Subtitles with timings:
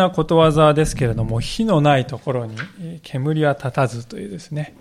[0.00, 2.56] なことわざですけれども、火のないところに
[3.02, 4.74] 煙は立たずというですね、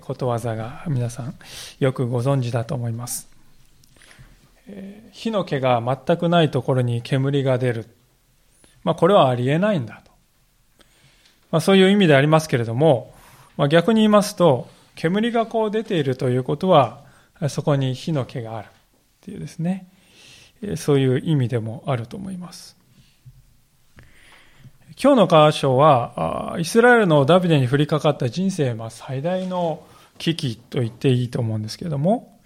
[0.00, 1.34] ことわざが皆さん
[1.78, 3.28] よくご存知だと思います。
[5.12, 7.86] 火の気が全くないところに煙が出る。
[8.84, 10.10] まあ、これはありえないんだと。
[11.50, 13.14] まあ、そういう意味でありますけれども、
[13.56, 17.04] まあ、逆に言いますと、煙がこう出ているということは、
[17.48, 18.70] そこに火の気があるっ
[19.20, 19.88] ていうですね、
[20.76, 22.77] そういう意味でもあると思います。
[25.00, 29.86] 今日の箇所は、イスラエルのダビデに降りかかった人生、まあ、最大の
[30.18, 32.36] 危機と言っていいと思うんですけれども、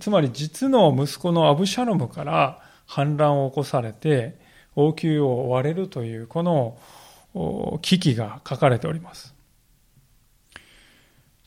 [0.00, 4.40] つまり実の息子のアブシャロムから反乱を起こされて、
[4.74, 9.32] 王宮を追われるという、この危機が書かれております。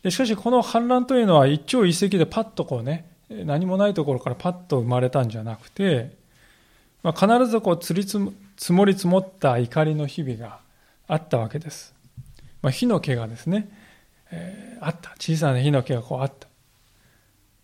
[0.10, 6.16] しかし、この反乱というのは一朝一夕でパッとこうね、何もないところからパッと生まれたんじゃなくて、
[7.04, 8.18] まあ、必ずこう積りつ
[8.62, 10.60] 積もり積もった怒りの日々が
[11.08, 11.96] あったわけです。
[12.62, 13.68] まあ、火の気がですね、
[14.30, 15.16] えー、あった。
[15.20, 16.48] 小さな火の気がこうあった。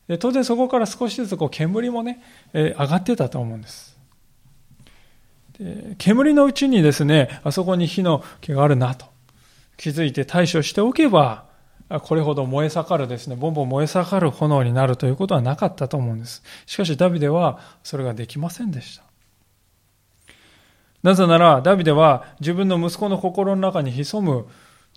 [0.07, 3.95] で当然そこから少しずつこう煙もね、えー、上がってたと思うんです。
[5.59, 9.05] で煙のうちにですね、あそこに火の気があるなと
[9.77, 11.45] 気づいて対処しておけば、
[12.01, 16.41] これほど燃え盛るですね、ボンボン燃え盛る炎になるということはなかったと思うんです。
[16.65, 19.06] しかしダビデはそれができませんでした。
[21.03, 24.47] なぜなら、ダビデは自分の息子の心の中に潜む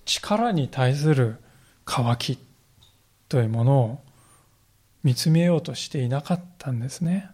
[0.05, 1.37] 力に対する
[1.85, 2.39] 渇き
[3.29, 4.01] というものを
[5.03, 7.31] 見つめようとしていなかったんですね。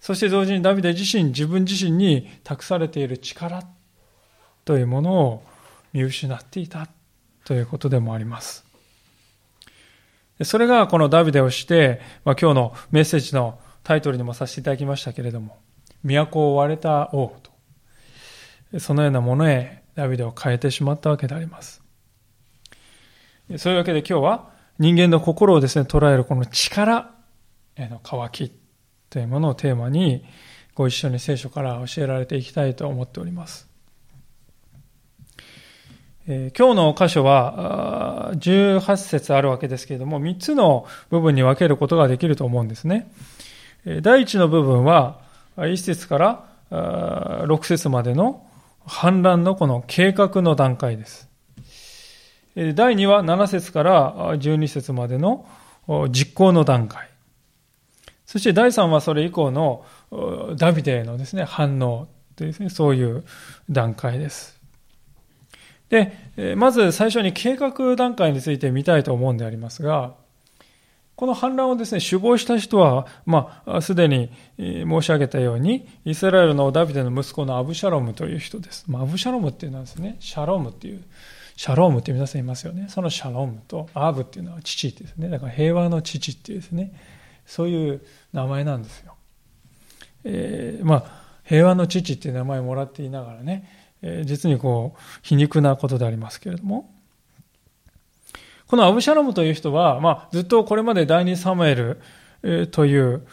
[0.00, 3.62] そして同時にダビデ自身、自分自身に託されている力
[4.64, 5.42] というものを
[5.92, 6.88] 見失っていた
[7.44, 8.64] ということでもあります。
[10.42, 15.58] それがこのダビデをして、まあ、今日のメッセージのタイトルにもさせていただきましたけれども、
[16.02, 17.36] 都を追われた王
[18.72, 21.82] と、そのようなものへダビデを変えてしまったわけであります。
[23.58, 27.10] そういうわけで今日は人間の心をですね、捉えるこの力
[27.76, 28.52] への渇き
[29.10, 30.24] というものをテーマに
[30.74, 33.68] ご一緒に聖書から教えられていきたいと思っております。
[36.28, 43.10] え、今日の箇所は18節あるわけですけれども、3つの部分に分けることができると思うんですね。
[43.84, 45.20] 第1の部分は、
[45.60, 48.46] 1節から6節までの
[48.86, 51.28] 反乱のこの計画の段階です。
[52.56, 55.46] 第2は7節から12節までの
[56.10, 57.08] 実行の段階。
[58.26, 59.84] そして第3はそれ以降の
[60.56, 63.24] ダビデへのですね、反応というですね、そういう
[63.68, 64.60] 段階です。
[65.88, 70.14] で、まず最初に計画段階について見たいと思うんでありますが、
[71.20, 78.86] この反乱をですね、首謀した人は、まあ、すでに申し上げたように、イスラエルのダビデの息子のアブシャロムという人です。
[78.88, 81.04] まあ、アブシャロムっていうのはですね、シャロームっていう、
[81.56, 82.86] シャロームって皆さんいますよね。
[82.88, 85.28] そのシャロームとアブっていうのは父ですね。
[85.28, 86.94] だから平和の父っていうですね、
[87.44, 88.00] そういう
[88.32, 89.14] 名前なんですよ。
[90.24, 93.68] えー、まあ、平和の父っていう名前をもらっていながらね、
[94.00, 96.90] えー、実にこう、皮肉なことでありますけれども、
[98.70, 103.26] このアブシャロムという人は、まあ、ずっとこれまで第二サムエルという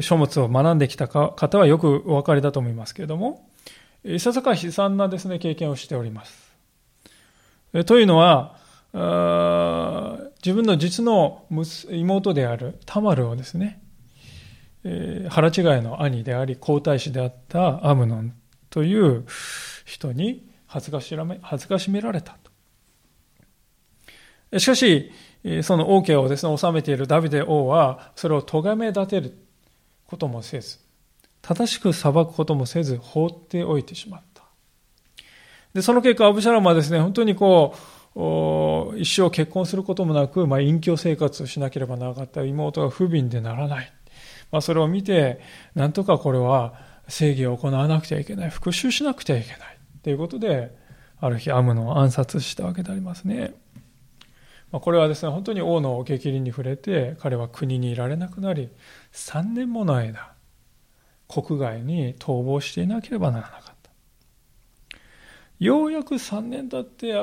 [0.00, 3.46] 書物を学んできた方はよくお分かりだと思いますけれども、
[4.04, 6.56] いささか悲惨なですね、経験をしております。
[7.84, 8.56] というのは、
[10.42, 11.44] 自分の実の
[11.90, 13.82] 妹であるタマルをですね、
[15.28, 18.32] 腹違いの兄であり皇太子であったアムノン
[18.70, 19.26] という
[19.84, 22.49] 人に恥ずかしめ恥ずかしめられたと。
[24.58, 25.12] しかし、
[25.62, 29.36] その王家をですね、治めているダビデ王は、それを咎め立てる
[30.06, 30.78] こともせず、
[31.40, 34.42] 正しく裁くこともせず、放っておいてしまった。
[35.72, 43.92] で、その結果、アブシャラムはですね、本当にこう、一生結婚することもなく、まあ、隠居生活をしなければならなかった妹が不憫でならない。
[44.50, 45.40] まあ、それを見て、
[45.76, 46.74] なんとかこれは
[47.08, 48.50] 正義を行わなくてはいけない。
[48.50, 49.58] 復讐しなくてはいけない。
[50.02, 50.76] ということで、
[51.20, 53.54] ある日、アムノを暗殺したわけでありますね。
[54.72, 58.68] まこれはですね、本当に王の激鱗に触れて、彼は国にいられなくなり、
[59.12, 60.32] 3年もの間、
[61.28, 63.90] 国外に逃亡していなければならなかった。
[65.58, 67.14] ようやく3年経って、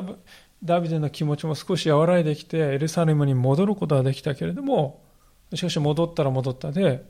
[0.64, 5.04] ダビデの気持ちも少し和らいできて、エルサレムに戻ることはできたけれども、
[5.54, 7.06] しかし戻ったら戻ったで、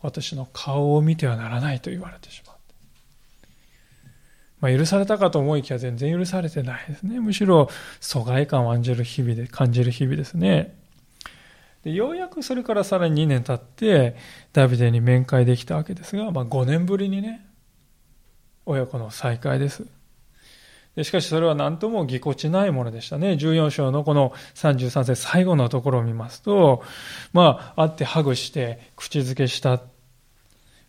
[0.00, 2.53] 私の顔を見てはならないと言われてしまう。
[4.64, 7.20] まあ、許されたかと思いきや全然許されてないですね。
[7.20, 7.68] むしろ
[8.00, 10.74] 疎外感を感じる日々で、感じる日々ですね。
[11.82, 14.16] でようやくそれからさらに2年経って、
[14.54, 17.44] ダビデに面会できたわけですが、まあ、5年ぶりにね、
[18.64, 19.86] 親子の再会です
[20.96, 21.04] で。
[21.04, 23.32] しかしそれは何ともぎこちないものでしたね。
[23.32, 26.82] 14章のこの33節最後のところを見ますと、
[27.34, 29.82] まあ、会ってハグして口づけした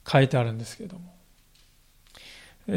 [0.07, 1.14] 書いてあるんですけども。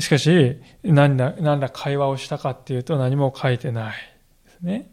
[0.01, 3.97] しかし、何ら何ら会話をしたかっていうと何も書いてない
[4.45, 4.91] ですね。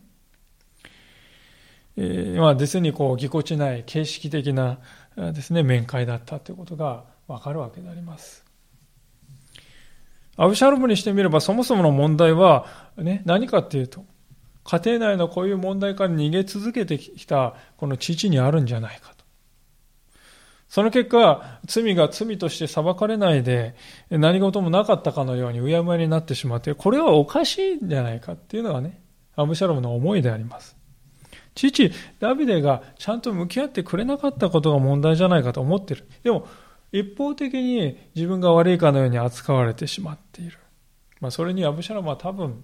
[1.98, 4.80] えー、まあ、実にこう、ぎこちない形式的な
[5.16, 8.44] ですね、面会だったということがわかるわけであります。
[10.38, 12.66] アブシャロムにしてみればそもそもの問題は、
[12.98, 14.06] ね、何かっていうと、
[14.66, 19.15] 家庭内のこういう問題から逃げ続けてきたこの父にあるんじゃないか。
[20.68, 23.76] その結果、罪が罪として裁かれないで、
[24.10, 29.02] 何事もなかったかのようにうやむやになってしまって、これはおかしいんじゃないかっていうのがね、
[29.36, 30.76] アブシャロムの思いであります。
[31.54, 36.08] 父、ダビデがちゃんと向き合ってくれなかったことが問題じゃないかと思ってる。
[36.24, 36.48] でも、
[36.92, 40.58] 一方的に自分が悪いかのように扱われてしまっている。
[41.22, 42.64] まあ、それにアブシャロムは多分、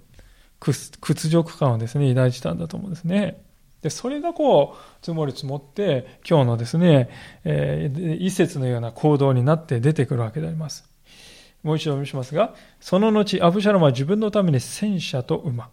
[0.59, 3.44] 屈辱感をですね、抱いてたんだと思うんですね。
[3.81, 7.10] で、それがこう、積もり積もって、今日のですね、
[7.44, 10.89] えー、一節のような行動になって出てくるわけであります。
[11.63, 15.69] もう一度お見せしますが、その後、アブシャロムは自分のために戦車と馬、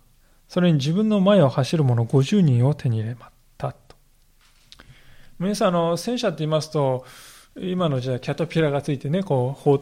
[0.48, 3.96] それに自分の前を走る者50人を手に入れまたと。
[5.38, 7.04] 皆さん、あの、戦車って言いますと、
[7.56, 9.80] 今の時代キャタピラがついてね、こう、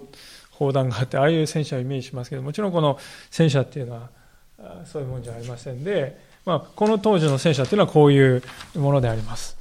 [0.50, 2.98] 砲弾があって、ああいう戦車をイメージしますけど、もちろんこの
[3.30, 4.10] 戦車っていうのは、
[4.84, 8.42] そういうもんじゃありませんで、まあ、この当時の戦車っていうのはこういう
[8.76, 9.58] ものであります。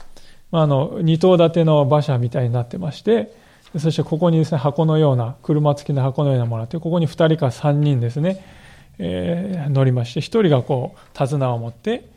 [0.51, 3.35] まあ、あの、二頭立ての馬車みたいになってまして、
[3.79, 8.45] そしてここにですね、箱のような、車付きの箱のようなものがあって、ここに2人か3人ですね、
[8.99, 12.07] えー、乗りまして、1人がこう、手綱を持って、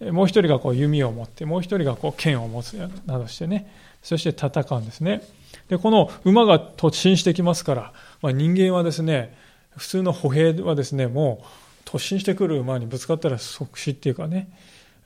[0.00, 2.74] もう1人がこう弓を持って、もう1人がこう剣を持つ
[3.06, 3.72] などしてね、
[4.02, 5.22] そして戦うんですね。
[5.68, 9.36] で、この馬が突進してきますから、まあ、人間はですね、
[9.76, 11.44] 普通の歩兵はですね、もう
[11.86, 14.50] 突進してくる馬にぶつかったら即死っていうかね、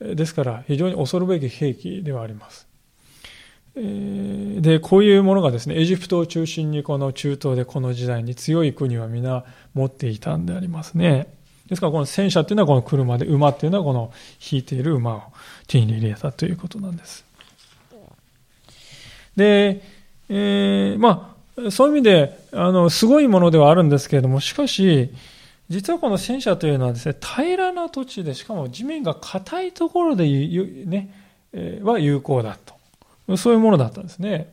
[0.01, 2.67] ですから非常に恐るべき兵器ではあります。
[3.75, 9.45] で、こういうものがですね、エジプトを中心にこの中東でこの時代に強い国は皆
[9.75, 11.29] 持っていたんでありますね。
[11.69, 14.13] ですからこの戦車っていうのはこの車で、馬っていうのはこの
[14.51, 15.23] 引いている馬を
[15.69, 17.25] 手に入れたということなんです。
[19.37, 19.83] で、
[20.29, 25.11] えー、まあ、そういう意味で、あの、すごいものではあるんですけれども、しかし、
[25.71, 31.15] 実はこの戦車というのはですね、平らな土地で、しかも地面が硬いところで、ね、
[31.53, 32.59] え、は有効だ
[33.27, 33.37] と。
[33.37, 34.53] そういうものだったんですね。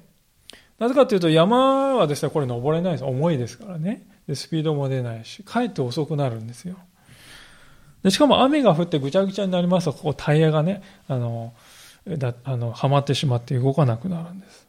[0.77, 3.03] なぜかというと、山はですね、これ登れないです。
[3.03, 4.03] 重いですからね。
[4.27, 6.75] でスピードも出ないし、かえって遅くなるんですよ。
[8.03, 11.53] でしかも雨が降ってぐちゃぐちゃになりますと、ここタイヤがね、あの、
[12.05, 14.67] だあのはまってしまって動かなくなるんです。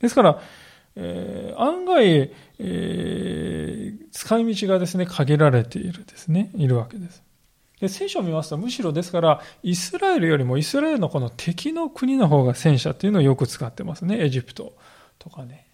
[0.00, 0.40] ですから、
[1.02, 7.22] えー、案外、えー、使い道がですね、限られているですね、いるわけです。
[7.80, 14.22] で聖書を見ますと、むしろですから、イスラエルよりもイスラエルのこの敵の国の方が戦車っていうのをよく使ってますね。
[14.22, 14.74] エジプト
[15.18, 15.66] とかね。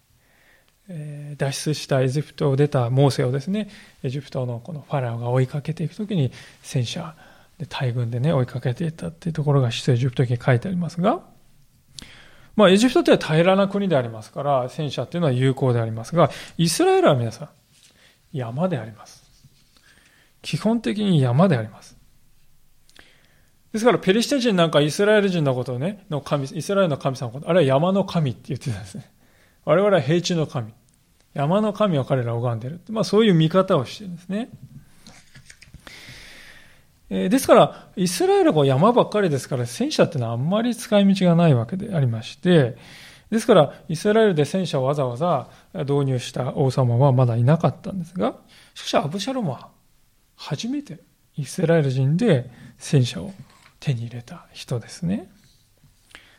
[0.89, 3.69] え、脱出したエジプトを出たモーセをですね、
[4.05, 6.31] エジプトのこのファラオが追いかけていくときに
[6.63, 7.17] 戦車
[7.59, 11.23] で大軍でね、追いかけていったっていうところが出エジプト記に書いてありますが、
[12.57, 17.49] まあ、エジプトって平らな国でありますから、戦車っていうのは有効でありますが、イスラエルは皆さん、
[18.33, 19.25] 山であります。
[20.41, 21.97] 基本的に山であります。
[23.73, 29.11] ですから、ペリシテ人なんかイスラエル人のことをね、の神、イスラエルの神様のこと、あれは山の神って言ってたんですね。
[29.67, 30.73] 我々は平地の神。
[31.35, 32.81] 山の神を彼らを拝んでいる。
[32.89, 34.49] まあ、そういう見方をしてるんですね。
[37.09, 42.77] ですから、イスラエルは山ばっかりですから、戦車ってのはあんまり使い道がないわけでありまして、
[43.31, 48.37] ですから、イスラエルで戦車をわざわざ導入した王様はまだいなかったんですが、
[48.75, 49.69] しかしアブシャロムは
[50.37, 51.01] 初めて
[51.37, 53.33] イスラエル人で戦車を
[53.81, 55.31] 手に入れた人ですね。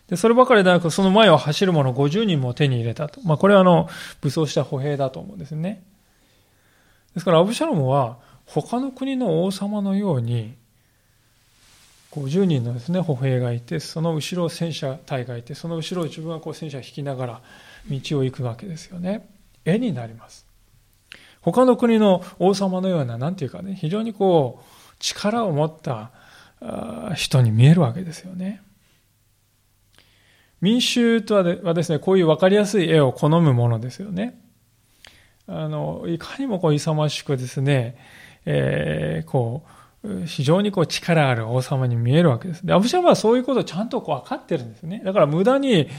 [0.07, 3.21] で、そればかりでなく、その前を走る者50人も手に入れたと。
[3.23, 3.89] まあ、これはあの、
[4.21, 5.83] 武装した歩兵だと思うんですね。
[7.13, 8.17] ですから、アブシャロムは、
[8.47, 10.55] 他の国の王様のように
[12.11, 17.41] 50人のですね歩兵がいてその後ろ戦車隊がいてその後ろを自分はこう戦車を引きながら
[17.89, 19.29] 道を行くわけですよね。
[19.65, 20.47] 絵になります。
[21.41, 26.11] 他の国の王様のような何て言うかね非常にこう力を持った
[27.15, 28.61] 人に見えるわけですよね。
[30.61, 34.39] 民衆とはですねこういう分かりやすい絵を好むものですよね。
[35.47, 37.97] あのいかにもこう勇ましくですね
[38.49, 39.65] えー、こ
[40.03, 42.65] う、非常にこう力ある王様に見えるわけです。
[42.65, 45.01] で、アブシャムはそういうことをちゃんとこう分かってるんですね。
[45.03, 45.89] だから無駄に、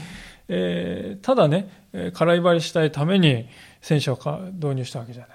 [0.47, 1.69] えー、ただね、
[2.13, 3.47] 空威張りしたいために
[3.81, 4.17] 戦車を
[4.53, 5.29] 導入したわけじゃない。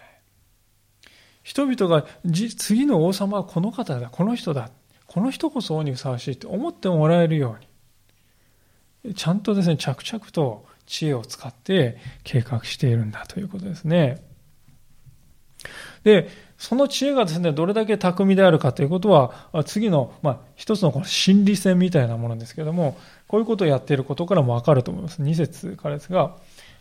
[1.44, 2.04] 人々が
[2.56, 4.70] 次の王様はこの方だ、この人だ、
[5.06, 7.56] この人こそ王にふさわしいと思ってもらえるよ
[9.04, 14.24] うに、ちゃんとですね、着々と知恵を使って計画しているんだということですね。
[16.02, 16.28] で、
[16.64, 22.96] その知恵がですね、どれだけ巧みであるかということは、次の、まあ、一つのこの心理戦みたいなものですけども、
[23.28, 25.22] こういうことをやっていることからもわかると思います。
[25.22, 26.36] 2節からですが、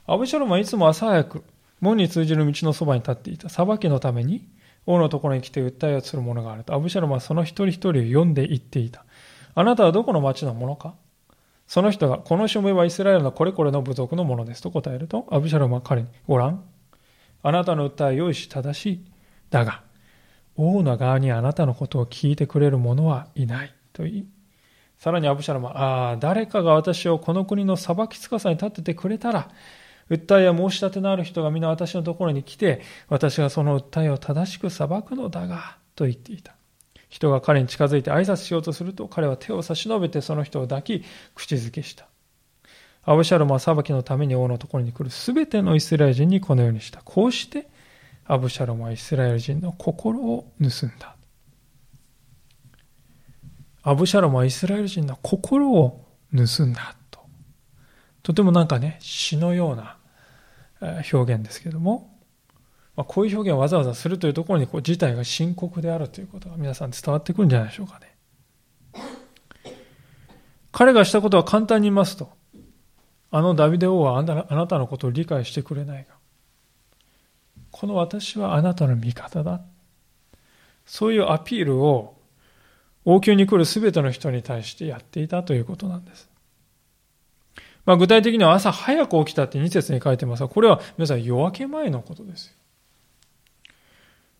[0.07, 1.43] アブシャロムはいつも朝早く、
[1.81, 3.49] 門に通じる道のそばに立っていた。
[3.49, 4.47] 裁きのために、
[4.85, 6.73] 王のところに来て訴えをする者があると。
[6.73, 9.03] アブシャロムはその一人一人を読んで言っていた。
[9.53, 10.95] あなたはどこの町の者か？
[11.67, 16.63] その人が、この署名はイスラエルのこれこれの部族のものですと答えると、アブシャロムは彼に、ご覧。
[17.41, 19.12] あなたの訴えは良いし正しい。
[19.53, 19.83] だが、
[20.55, 23.73] 王の側にあなたのことを聞いてくれる者はいない。
[23.93, 24.25] と言い、
[24.97, 29.51] さらにアブシャロムは、ああ、誰かが私をこの国の裁きつかさに立ててくれたら、
[30.09, 36.55] 訴えや申し立てのある人が皆私のところに来て、私がその訴えを正しく裁くのだが、と言っていた。
[37.07, 41.03] 人が彼に近づいて挨拶しようとすると、彼は手を差し伸べてその人を抱き、
[41.35, 42.07] 口づけした。
[43.03, 47.01] アブシャロムは裁きのために王のところに来るすべてのイスラエル人にこのようにした。
[47.03, 47.67] こうして、
[48.25, 51.15] アブシャロムはイスラエル人の心を盗んだ。
[53.83, 57.19] アブシャロムはイスラエル人の心を盗んだと。
[58.21, 59.97] とてもなんかね、詩のような
[61.11, 62.17] 表現ですけども、
[62.95, 68.15] まあ、こういう表現をわざわざするというところにこう事態が深刻であるということが皆さん伝わってくるんじゃないでしょうかね。
[70.71, 72.31] 彼がしたことは簡単に言いますと、
[73.31, 76.15] あのダビデ王はあなたのことを理解してくれないが、
[77.73, 79.59] この私はあなたの味方だ。
[80.85, 82.15] そういうアピールを
[83.03, 86.29] 王宮に来る全ての人に対してやっていたということなんです。
[87.85, 92.53] まあ、具体的には朝早く起きたって2節に書いてますが、これは皆さん夜明け前のことですよ。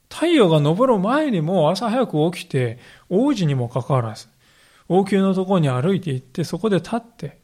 [0.09, 2.77] 太陽が昇る前にも朝早く起きて、
[3.09, 4.27] 王子にもかかわらず、
[4.87, 7.39] 王宮のところに歩いて行って、そこで立って、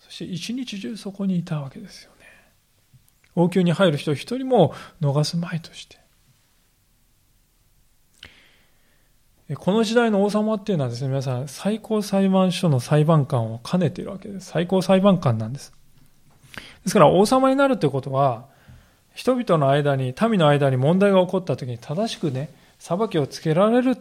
[0.00, 2.15] そして一日中そこにいたわけですよ。
[3.36, 5.98] 王宮に入る人一人も逃すまいとして。
[9.54, 14.46] この時代の王様っていうのはですね、皆さん、最高裁判所の裁判官を兼ねているわけです。
[14.50, 15.72] 最高裁判官なんです。
[16.82, 18.46] ですから、王様になるということは、
[19.14, 23.98] 人々の間に、民の間に問題が起こった時に正しくね、裁きをつけられる、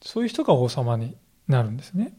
[0.00, 1.16] そういう人が王様に
[1.48, 2.14] なるんですね。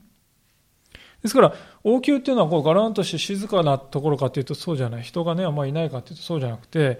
[1.21, 5.03] ですから、王宮っていうのはこうガランとして静かなところかというとそうじゃない。
[5.03, 6.99] 人がね、あんまりいないかというとそうじゃなくて、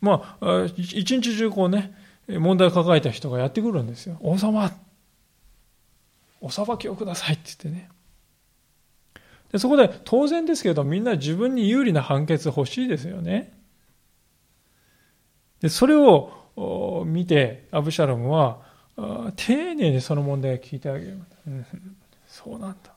[0.00, 1.94] まあ、一日中こうね、
[2.28, 4.16] 問題を抱えた人がやってくるんですよ。
[4.20, 4.70] 王様
[6.40, 7.90] お裁きをくださいって言ってね。
[9.52, 13.52] でそこで当然ですけどみんな自分に有利な判決欲しいですよね。
[15.60, 18.60] でそれを見てアブシャロムは
[19.36, 21.18] 丁寧にその問題を聞いてあげる。
[22.26, 22.89] そうなんだ。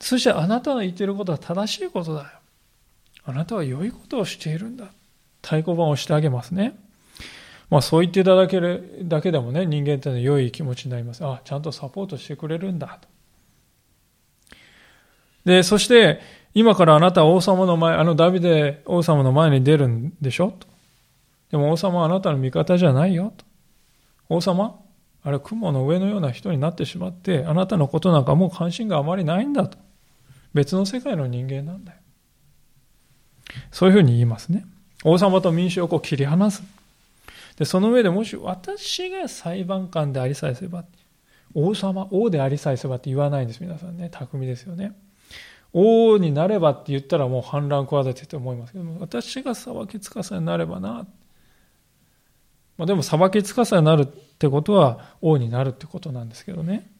[0.00, 2.28] そしてあなたの言っていることは正しいことだよ。
[3.24, 4.86] あなたは良いことをしているんだ。
[5.42, 6.74] 太鼓判をしてあげますね。
[7.68, 11.24] まあそう言っていただけるだけでもね、人間ってのは良い気持ちになります。
[11.24, 12.98] あ、ちゃんとサポートしてくれるんだ。
[15.44, 16.20] で、そして、
[16.54, 20.52] 今からあなたは王様の前、あのダビデ王様の前に出るんでしょ？
[20.58, 20.66] と。
[21.50, 23.44] でも王様はあなたの味方じゃないよと。
[24.28, 24.80] 王様？
[25.22, 29.78] あれ雲の上のような人になってしまって、あなたのことなんかもう関心があまりないんだと。
[30.54, 31.98] 別の世界の人間なんだよ。
[33.70, 34.64] そういうふうに言いますね。
[35.04, 36.62] 王様と民衆をこう切り離す。
[37.56, 40.84] で、その上でもし私が裁判官でありさえすれば、
[41.54, 44.08] 王様、王でありさえすればって言わないんです、皆さんね。
[44.10, 44.92] 巧ですよね。
[45.72, 51.06] 王になればって言ったらもう反乱を企てて思いますけども、私が裁きつかさになればな。
[52.76, 56.90] まあ、でも裁きつかさになるってことは王になるってことなんですけどね。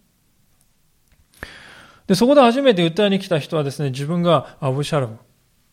[2.11, 5.19] で、そこで初めて訴えに来た人はですね、自分がアブシャロム、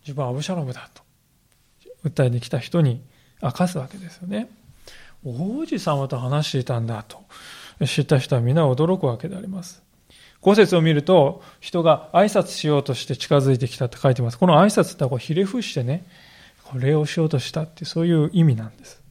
[0.02, 1.02] 自分はアブシャロムだと、
[2.06, 3.02] 訴えに来た人に
[3.42, 4.48] 明かすわけですよね。
[5.26, 7.24] 王子様と話していたんだと
[7.88, 9.82] 知った人は皆驚くわけであります。
[10.42, 14.38] 五節を見ると、人が挨拶しようとして近づいてきたって書いてます。
[14.38, 16.06] この挨拶ってこうひれ伏してね、
[16.76, 19.02] 礼をしようとしたってそういう意味なんです。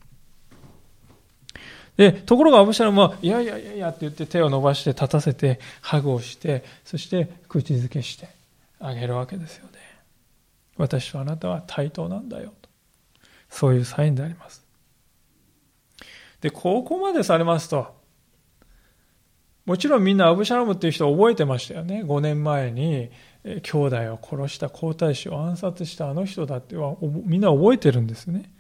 [1.97, 8.29] で、ところがアブシャロムは、いやいやいやいやって言って手を伸ばして立たせて、ハグをして、そして口づけして
[8.79, 9.73] あげるわけですよね。
[10.77, 12.69] 私とあなたは対等なんだよと。
[13.49, 14.63] そういうサインであります。
[16.41, 17.95] で、ここまでされますと、
[19.65, 22.05] もちろんみんなアブシャロムっていう人を覚えてましたよね。
[22.05, 23.11] 5年前に
[23.45, 28.51] 兄弟を殺した皇太子を暗殺したあの人だってはみんな覚えてるんですね。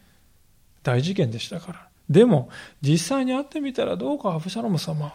[0.83, 1.89] 大事件でしたから。
[2.09, 2.51] でも、
[2.83, 5.13] 実際に会ってみたらどうかアブシャロム様、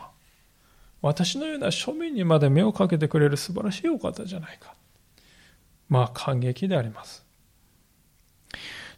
[1.02, 4.74] 私のような庶民にまで目をかけてくれる素晴らしいお方じゃないか。
[5.90, 7.26] まあ、感激であります。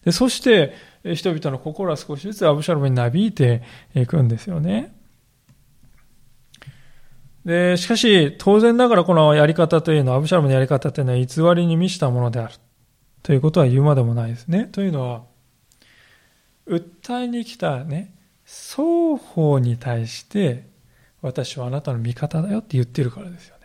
[0.03, 0.73] でそして、
[1.03, 3.61] 人々の心は少しずつアブシャロムになびいて
[3.95, 4.93] いくんですよね。
[7.45, 12.53] で、しかし、当然ながらこのやり方というのは、アブシャロムのやり方というのは偽りに満ちたものである。
[13.21, 14.65] ということは言うまでもないですね。
[14.71, 15.23] というのは、
[16.67, 18.13] 訴えに来たね、
[18.45, 20.67] 双方に対して、
[21.21, 23.63] 私はあなたの味方だよって言ってるからですよね。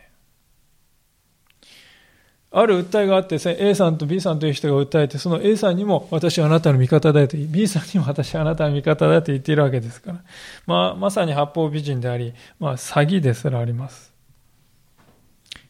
[2.51, 10.25] ある訴えがあって、A さんと B さんという人が訴えて、その A さんにも私はあなたの味方だよと、B さんにも私はあなたの味方だよと言っているわけですから。
[10.67, 14.15] まあ、まさに八方美人であり、まあ、詐欺ですらあります。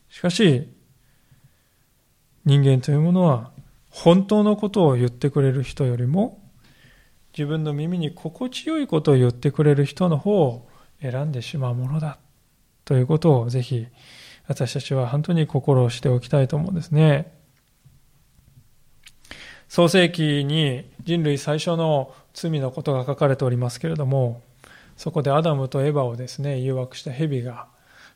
[0.08, 0.68] しかし、
[2.44, 3.50] 人間というものは、
[3.90, 6.40] 本当のことを言ってくれる人よりも、
[7.38, 10.68] 自分の耳に心地よいことを言ってくれる人の方を
[11.00, 12.18] 選んでしまうものだ
[12.84, 13.86] ということをぜひ
[14.48, 17.32] 私たちは本当に心をしておきたいと思うんですね。
[19.68, 24.42] 創世記に人類最初の罪のことが書かれておりますけれども、
[24.96, 27.68] そこでアダムとエバをですね、誘惑した蛇が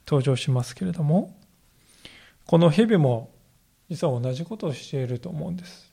[0.05, 1.37] 登場しますけれども、
[2.47, 3.31] この蛇も
[3.89, 5.93] 実は同じことをしていると思うんです。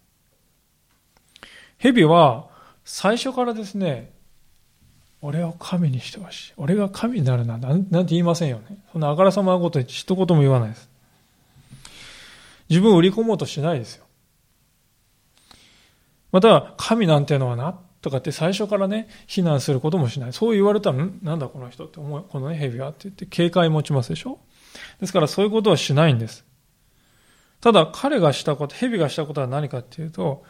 [1.77, 2.57] 蛇は
[2.91, 4.11] 最初からですね、
[5.21, 6.53] 俺を神にしてほしい。
[6.57, 7.59] 俺が神になるな。
[7.59, 8.79] なんて言いませんよね。
[8.91, 10.89] そんなあからさまなこと一言も言わないです。
[12.67, 14.05] 自分を売り込もうとしないですよ。
[16.31, 20.33] また、神なんてのはな、とかって最初からね、非難することもしない。
[20.33, 21.19] そう言われたら、ん？
[21.21, 24.39] なんだこの人って思う、このね、蛇はって言って警戒持ちますでしょ？
[24.99, 26.43] ですからそういうことはしないんです。
[27.61, 30.43] ただ、彼がしたこと、蛇がしたことは何かっていうと、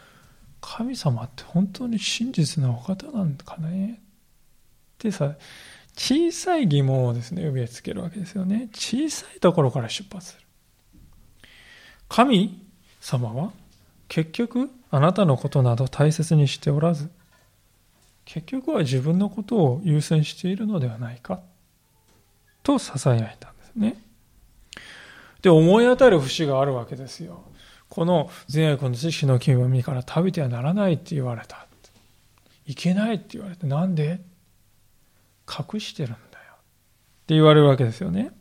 [0.62, 4.00] 神様って本当に真実なお方なんかね？
[4.00, 5.36] ってさ、
[5.96, 8.70] 小さい疑問をですね、植え付けるわけですよね。
[8.74, 10.46] 小さいところから出発する。
[12.08, 12.62] 神
[13.00, 13.52] 様は
[14.08, 17.10] 結局あなたのことなど大切にしておらず、
[18.26, 21.42] 結局は自分のことを優先しているのではないか
[22.64, 24.02] と囁いたんですね。
[25.42, 27.44] で、思い当たる節があるわけですよ。
[27.90, 31.66] この善悪の知識の金は身から食べてはならないって言われた。
[32.66, 34.22] いけないって言われて、なんで？
[35.50, 36.54] 隠してるんだよ。
[36.54, 36.58] っ
[37.26, 38.32] て言われるわけですよね。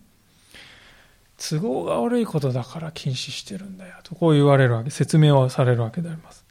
[1.38, 3.94] 都合が悪いことだから禁止してるんだよ。
[4.02, 6.44] とこう言われるわけ、説明をされるわけであります。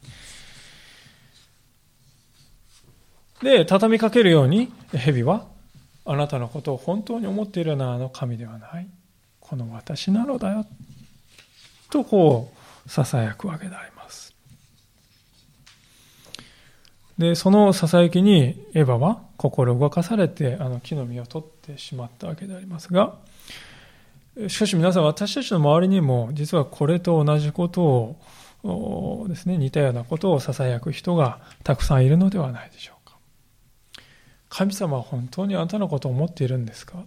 [3.44, 5.46] で、畳みかけるように、蛇は、
[6.06, 8.88] あなたのことを本当に思っているのはあの神ではない。
[9.40, 10.66] この私なのだよ。
[11.92, 12.57] とこう、
[12.88, 14.36] 囁くわけであります。
[17.18, 23.16] で、その囁きにエヴァは心動かされてあの木の実を取ってしまったわけでありますが、
[24.48, 28.18] しかし皆さん私たちの周りにも実はこれと同じこと
[28.64, 33.18] をですね、似たようなことを囁く人がたくさんいるのではないでしょうか。
[34.50, 37.04] 神様は本当にあなたのことを思っているんですか？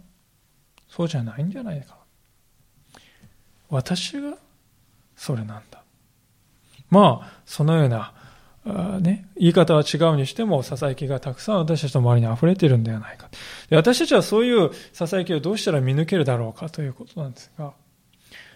[0.89, 1.95] そうじゃないんじゃないか。
[3.69, 4.33] 私が
[5.21, 5.83] それなんだ。
[6.89, 8.11] まあ、そのような、
[9.01, 13.29] ね、言い方は違うにしても、ささやきがたくさん私たちの周りに溢れているんではないか。
[13.69, 17.73] で私たちはそういうささやきをどうしたら見抜けるだろうかということなんですが、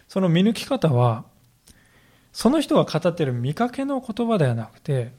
[0.08, 1.26] その見抜き方は、
[2.34, 5.12] その人が語っている見かけの言葉ではなくて、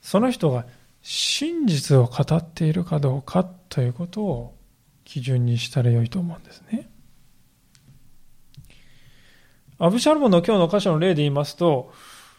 [0.00, 0.64] その人が
[1.02, 4.54] 真実を語っているかどうかということを
[5.04, 6.88] 基準にしたらよいと思うんですね。
[9.78, 11.92] アブシャロムの今日の箇所の例で言いますと、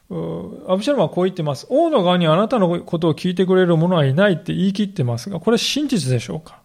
[0.10, 1.68] アブシャロムはこう言ってます。
[1.70, 6.62] 王の側にあなたのことを聞いてくれる者はいないって言い切ってますが、これは真実でしょうか？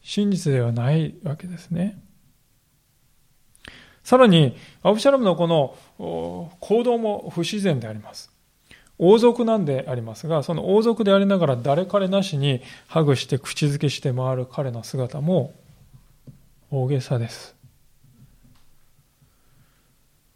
[0.00, 2.00] 真実ではないわけですね。
[4.04, 5.76] さらに、アブシャロムのこの
[6.60, 8.30] 行動も不自然であります。
[8.98, 15.52] 王族なんでありますが、その王族でありながら誰彼なしにハグして口づけして回る彼の姿も
[16.70, 17.56] 大げさです。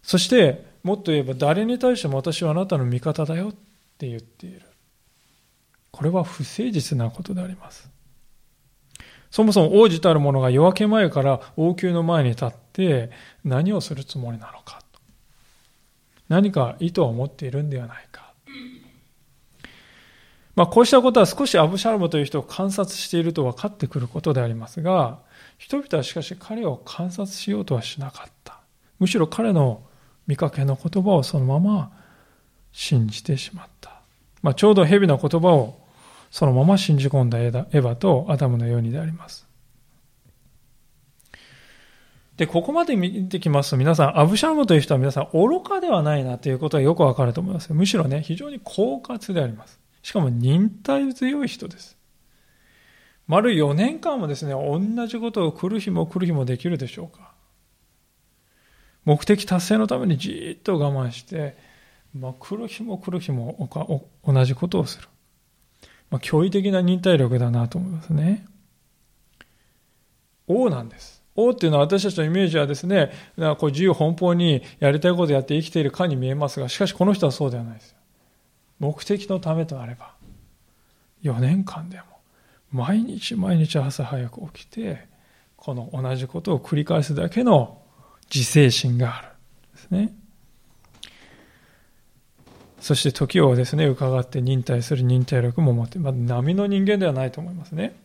[0.07, 3.53] そして、もっと言えば誰に対しても私はあなたの味方だよっ
[3.97, 4.61] て言っている。
[5.91, 7.89] これは不誠実なことであります。
[9.29, 13.11] そもそも王子たる者が夜明け前から王宮の前に立って
[13.43, 14.81] 何をするつもりなのか。
[16.29, 18.31] 何か意図を持っているんではないか。
[20.55, 25.19] まあ、こうしたことは少しアブシャロムという人を観察していると分かってくることでありますが、
[25.57, 28.61] 人々はしかし彼を観察しようとはしなかった。
[28.99, 29.81] むしろ彼の
[30.27, 31.91] 見かけの言葉をそのまま
[32.71, 34.01] 信じてしまった。
[34.41, 35.79] まあ、ちょうど蛇の言葉を
[36.29, 39.47] そのまま信じ込んだエヴァとアダムのようにであります。
[42.35, 47.73] で、ここまで見てきますと皆さん、アブシャロムという人は皆さん愚かではないなということはよくわかると思います。
[47.73, 49.79] むしろね、非常に狡猾であります。
[50.03, 51.97] しかも忍耐強い人です。
[53.25, 57.26] 丸4年間もですね、同じことを来る日も来る日もできるでしょうか。
[59.07, 61.55] 目的達成のためにじっと我慢して、
[62.13, 63.69] まあ、来る日も来る日も
[64.25, 65.07] 同じことをする。
[66.09, 68.45] まあ、驚異的な忍耐力だなと思いますね。
[70.45, 71.23] 王なんです。
[71.37, 77.97] 王っていうのは私たちのイメージはですね、なんかこう自由奔放にやりたいことやって生きているかに見えますが、しかしこの人はそうではないですよ。
[78.79, 80.15] 目的のためとあれば、
[81.23, 82.03] 4年間でも、
[82.73, 85.07] 毎日毎日朝早く起きて、
[85.55, 87.86] この同じことを繰り返すだけの
[88.33, 89.27] 自制心がある。
[89.73, 90.13] ですね。
[92.79, 97.95] そして時をですね、伺って忍耐する忍耐力も持って、まあ、波の人間ではないと思いますね。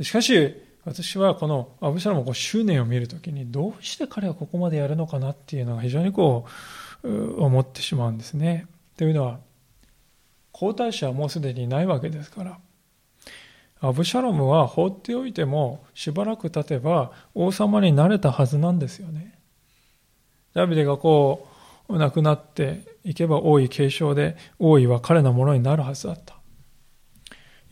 [0.00, 0.54] しかし、
[0.84, 6.46] 私はこのアブシャロムの執念を見るときにどうして彼はここまでやるのかなっていうのが非常にこ
[7.04, 8.66] う思ってしまうんですね。
[8.96, 9.38] というのは
[10.50, 12.58] 皇太子はもうすでにないわけですから
[13.84, 19.36] アブシャロムは放っておいてもしばらく経てば王様になれたはずなんですよね。
[20.54, 21.48] ダビデがこ
[21.88, 26.36] う亡くなっていけば王位継承で王位は彼のものになるはずだった。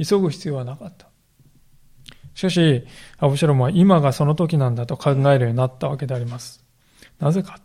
[0.04, 1.08] 急ぐ必要はなかった。
[2.34, 2.84] しかし、
[3.18, 6.64] アブシャロムは今がその時なんだと考えるようになったわけであります。
[7.20, 7.60] なぜか。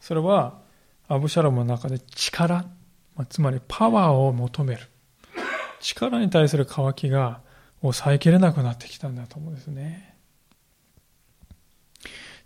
[0.00, 0.62] それは、
[1.08, 2.64] アブシャロムの中で力、
[3.28, 4.88] つまりパワーを求める。
[5.84, 7.40] 力に対する渇きが
[7.82, 10.16] 抑えきれなくなってきたんだと思うんですね。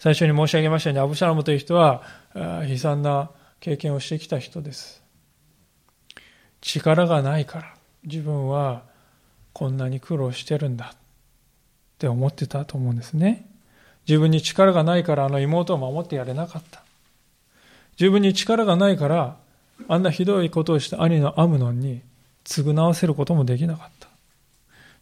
[0.00, 2.02] 最初に申し上げましたように、アブシャロムという人は
[2.34, 5.04] 悲惨な経験をしてきた人です。
[6.60, 8.82] 力がないから、自分は
[9.52, 10.98] こんなに苦労してるんだっ
[11.98, 13.48] て思ってたと思うんですね。
[14.08, 16.82] 自分に力がないからあの妹を守ってやれなかった。
[18.00, 19.36] 自分に力がないから
[19.86, 22.02] あんなひどいことをした兄のアムノンに
[22.44, 24.08] 償わせることもできなかった。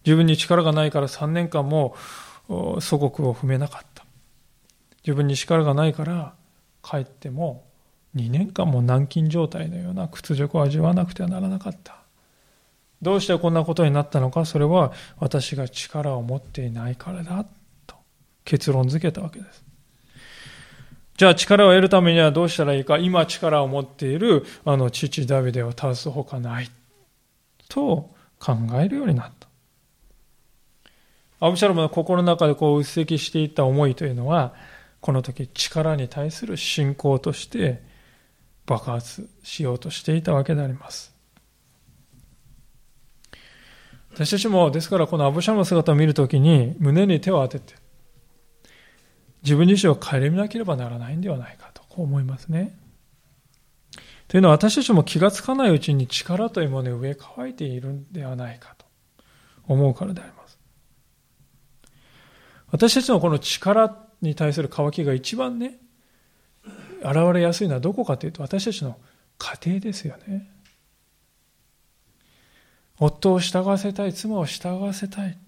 [0.05, 1.97] 自分に力がないから3年間も
[2.81, 4.05] 祖国を踏めなかった。
[5.05, 6.35] 自分に力がないから
[6.83, 7.65] 帰っても
[8.15, 11.97] 2年間も軟禁状態のような屈辱を味わわなくてはならなかった。
[13.03, 17.45] どうしてこんなことになったのか、それは私が力を持っていないからだ
[17.87, 17.97] と
[18.45, 19.63] 結論付けたわけです。
[21.17, 26.71] じゃあ力を得るためにはどうしたらいいか、今力を持っているあの父ダビデを倒すほかない
[27.69, 29.47] と考えるようになった。
[31.39, 34.55] アブシャロムの心の中でこううっせきしていた思いというのは、
[35.01, 37.83] この時力に対する信仰として
[38.65, 41.15] 爆発しようとしていたわけであります。
[44.13, 47.75] 私たちも、ですからこのアブシャムの姿を見るときに胸に手を当てて、
[49.43, 52.75] 自分自身を顧みなければならないんではないかと、こう思いますね。
[54.29, 58.87] というのは私たちも気がつかないうちに力というものに植え替えているんではないかと
[59.69, 60.59] 思うからであります。
[62.71, 65.79] 私たちのこの力に対する渇きが一番ね、
[67.01, 68.99] 現れやすいのはどこかというと私たちの
[69.39, 70.51] 家庭ですよね。
[72.99, 75.39] 夫を従わせたい、妻を従わせたい。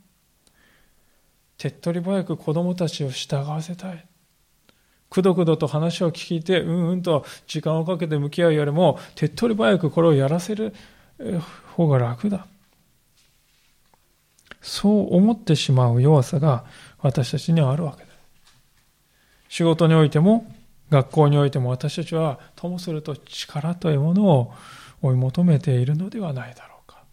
[1.57, 4.07] 手っ取り早く子供たちを従わせたい。
[5.11, 10.75] くどくどと話を聞いて、うんうんと時間をかけて向き合うよりも、手っ取り早くこれをやらせる
[11.77, 12.47] 方が楽だ。
[14.61, 16.65] そう思ってしまう弱さが
[16.99, 18.19] 私たちにはあるわけです。
[19.49, 20.53] 仕事においても、
[20.91, 24.53] 学校においても私たちはともすると力というものを
[25.03, 27.05] 追い求めているのではないだろうか。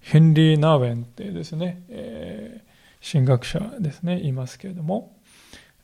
[0.00, 2.65] ヘンリー・ナーウェンってですね、えー、
[3.10, 5.16] 神学者ですね、いますけれども、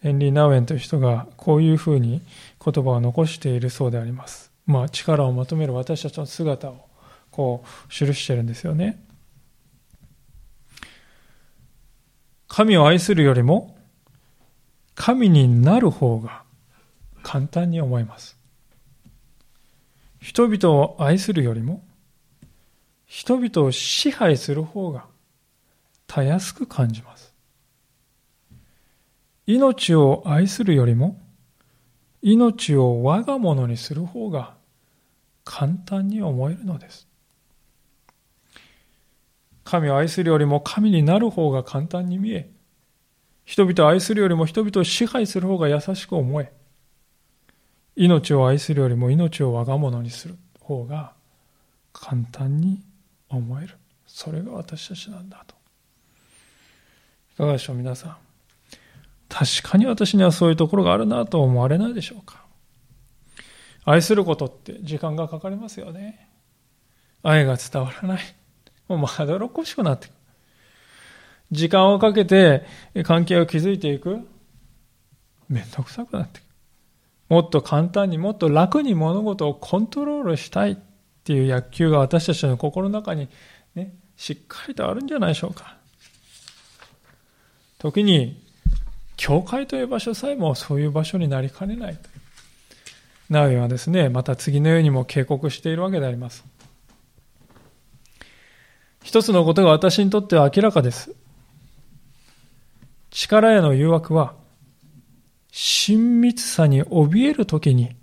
[0.00, 2.20] ヘンリー・ナウェンという人がこういうふうに
[2.64, 4.50] 言葉を残しているそうであります。
[4.66, 6.88] まあ、力を求める私たちの姿を
[7.30, 9.00] こう記してるんですよね。
[12.48, 13.76] 神を愛するよりも
[14.94, 16.42] 神になる方が
[17.22, 18.36] 簡単に思います。
[20.20, 21.82] 人々を愛するよりも
[23.06, 25.06] 人々を支配する方が
[26.12, 27.32] たやすく感じます。
[29.46, 31.18] 命を愛するよりも
[32.20, 34.52] 命を我が物にする方が
[35.42, 37.08] 簡単に思えるのです。
[39.64, 42.50] 神を愛するよりも神になる方が簡単に見え、
[43.46, 46.52] 人々を愛するよりも人々を支配する方が優しく思え、
[47.96, 51.14] 命を愛するよりも命を我が物にする方が
[51.94, 52.82] 簡単に
[53.30, 53.78] 思える。
[54.06, 55.61] それが私たちなんだと。
[57.34, 58.16] いかがでしょう、皆さん。
[59.28, 62.42] 確かに私にはそういうところがあるなと思われないでしょうか。
[63.84, 66.28] 愛することって時間がかかりますよね。
[67.22, 68.22] 愛が伝わらない。
[68.88, 70.16] もうまどろっこしくなってくる。
[71.50, 72.64] 時間をかけて
[73.04, 74.20] 関係を築いていく。
[75.48, 76.48] めんどくさくなってくる。
[77.28, 80.76] もっと簡単にもっと楽に物事をコントロールしたいっ
[81.24, 83.28] ていう野球が私たちの心の中に
[83.74, 85.81] ね、しっかりとあるんじゃないでしょうか。
[87.82, 88.40] 時に、
[89.16, 92.08] 教会という場所さえもそういう場所になりかねないと。
[93.28, 96.44] ナウエはですね、また次のようにも警告しているわけであります。
[99.02, 101.12] 一つのことが私にとっては明らかです。
[103.10, 104.36] 力への誘惑は、
[105.50, 107.96] 親密さに怯えるときに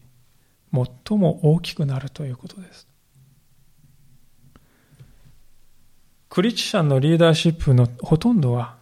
[0.74, 2.86] 最も大きくなるということです。
[6.28, 8.79] クリスチャンのリーダーシップのほとんどは、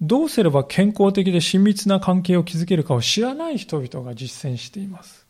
[0.00, 5.26] どうすれば健康的で親密な関係を築けるかを知らない人々が実践しています。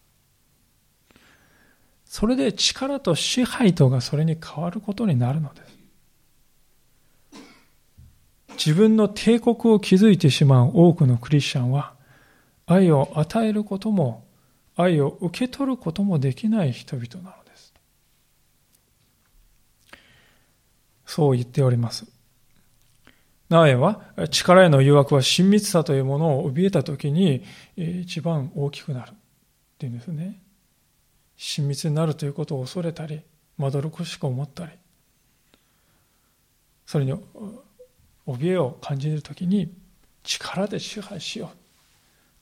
[2.04, 5.76] それで力と支配とがそれに変わることになるのです。
[8.56, 11.94] 自分の帝国を築いてしまう多くのクリスチャンは、
[12.66, 14.24] 愛を与えることも、
[14.76, 17.74] 愛を受け取ることもできない人々なのです。
[21.04, 22.15] そう言っております。
[23.48, 27.44] ナエは力への誘惑は親密さというものを怯えたときに
[27.76, 29.12] 一番大きくなるっ
[29.78, 30.40] ていうんですね。
[31.36, 33.20] 親密になるということを恐れたり、
[33.58, 34.72] まどろこしく思ったり、
[36.86, 37.14] それに
[38.26, 39.72] 怯えを感じるときに
[40.24, 41.50] 力で支配しよ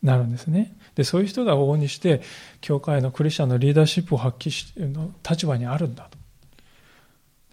[0.03, 0.75] うなるんですね。
[0.95, 2.21] で、そういう人が往々にして、
[2.61, 6.17] 教会のクリスチャンのリーダーシップを発揮しの立場にあるんだと。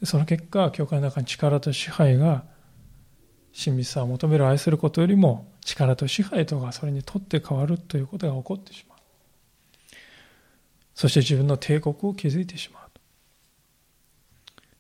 [0.01, 2.45] でその結果、教会の中に力と支配が
[3.53, 8.99] 親密さを求める愛することよりも力と支配とがそれにとって変わるということが起こってしまう。
[10.95, 12.83] そして自分の帝国を築いてしまう。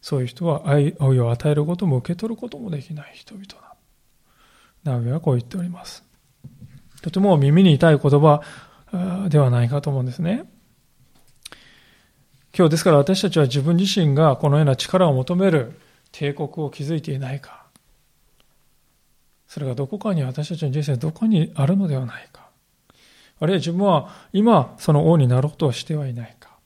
[0.00, 3.76] そういう人は愛を与えることも受け取ることもできない人々だ。
[4.82, 6.04] ナウエはこう言っております。
[7.02, 8.42] とても耳に痛い言葉
[9.28, 10.44] ではないかと思うんですね。
[12.56, 15.78] 今日ですから私たちは自分自身がこのような力を求める
[16.10, 17.61] 帝国を築いていないか。
[19.52, 22.48] それがどこかに私たちの人生どこにあるのではないか。
[23.38, 26.56] あるいは自分は今その王になろうとしてはいないか。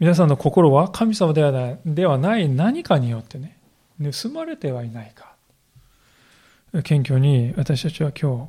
[0.00, 3.56] 皆さんの心は神様ではないではない何かによってね、
[4.02, 5.36] 盗まれてはいないか。
[6.82, 8.48] 謙虚に私たちは今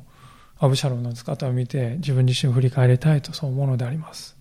[0.58, 4.36] アブシャロンの姿を見て自分自身を振り返りたいとそう思うのであります。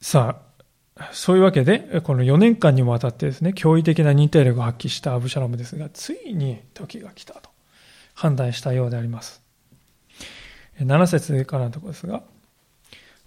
[0.00, 0.49] さあ、
[1.12, 7.50] そういうわけで、この4年間にもわたってですね、驚異的な認定力を発揮したアブシャロムですが、ついに時が来たと
[8.14, 9.42] 判断したようであります。
[10.78, 12.22] 7節からのところですが、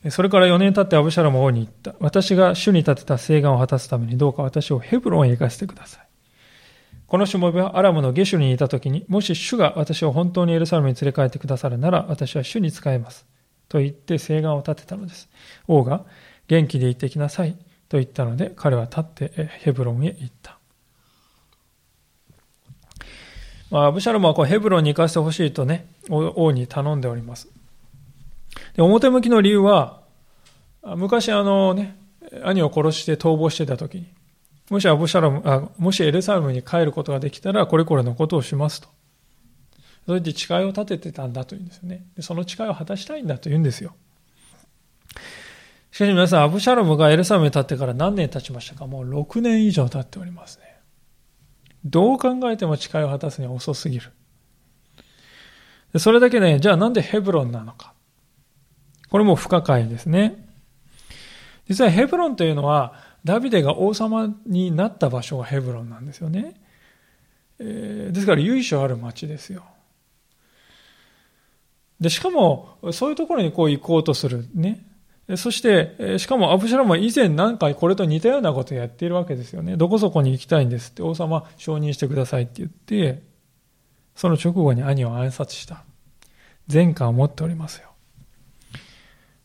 [0.09, 1.95] それから4年経ってアブシャラム王に言った。
[1.99, 6.07] 私が主に立てた誓願を果たすためにどうか私をヘブロンへ行かせてください。
[7.07, 13.25] このしもべはアラムのゲシュにいた時に、もし主が私を本当にエルサレムに連れ帰ってくださるなら、私は主に仕えます。
[13.69, 15.29] と言って誓願を立てたのです。
[15.67, 16.05] 王が、
[16.47, 17.55] 元気で行ってきなさい。
[17.93, 20.57] と言ったので、彼は立ってヘブロンへ行った。
[23.69, 27.49] まあ、アブシャロムはこうヘブロンに行かせてほしいとね、王に頼んでおります。
[28.75, 30.01] で表向きの理由は、
[30.83, 31.97] 昔あのね、
[32.43, 34.07] 兄を殺して逃亡してた時に、
[34.71, 38.87] もしアブシャラム、あ、もしエルサレムに帰ることができたら、これこれのことをしますと。
[40.07, 42.05] それで誓いを立ててたんだというんですよね。
[42.15, 43.93] でその誓いを果たしたいんだと言うんですよ。
[45.93, 48.87] しかし皆さん、アブシャラムがエルサレムに立ってから何年経ちましたか？
[48.87, 50.79] もう6年以上経っておりますね。
[51.85, 54.11] どう考えても誓いを果たすには遅すぎる。
[55.99, 57.93] それだけね、じゃあなんでヘブロンなのか？
[59.11, 60.49] これも不可解ですね。
[61.69, 66.59] 実はヘブロンというのは、ダビデが王様になった場所がヘブロンなんですよね。
[67.59, 69.63] ですから由緒ある町ですよ。
[71.99, 74.47] で、しかも、そういうところにこう行こうとする。
[74.55, 74.87] ね。
[75.37, 79.77] そして、しかもアブシャラムは以前何回これと似たようなことをやっているわけですよね。
[79.77, 83.23] どこそこに行きたいんですって王様承認してくださいって言って、
[84.15, 85.83] その直後に兄を暗殺した。
[86.71, 87.89] 前科を持っておりますよ。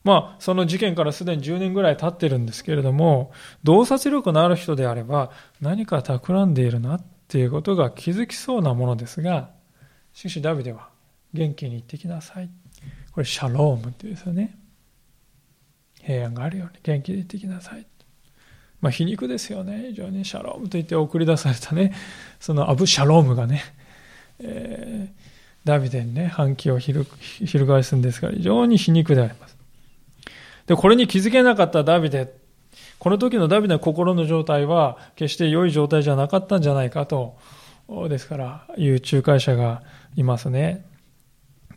[0.04, 9.50] まあ、その事件からすでに10年ぐらい経ってるんですけれども、洞察力のある人であれば、何か企んでいるなということが気づきそうなものですが、
[10.12, 10.88] しかしダビデは
[11.34, 12.48] 元気に行ってきなさい。
[13.12, 14.56] これシャロームっていうんですよね。
[16.08, 17.84] 平安があるように元気で行ってきなさい。
[18.80, 19.88] まあ皮肉ですよね。
[19.90, 21.92] 非常にシャロームと言って送り出されたね、
[22.40, 23.62] そのアブシャロームがね、
[24.40, 29.58] えー、ダビデにね、反旗を翻すんですが、非常に皮肉であります。
[30.66, 32.32] で、これに気づけなかったダビデ、
[32.98, 37.36] この時のダビデの心の状態は、決して良い状態じゃなかったんじゃないかと、
[38.08, 39.82] ですから、いう仲介者が
[40.16, 40.86] いますね。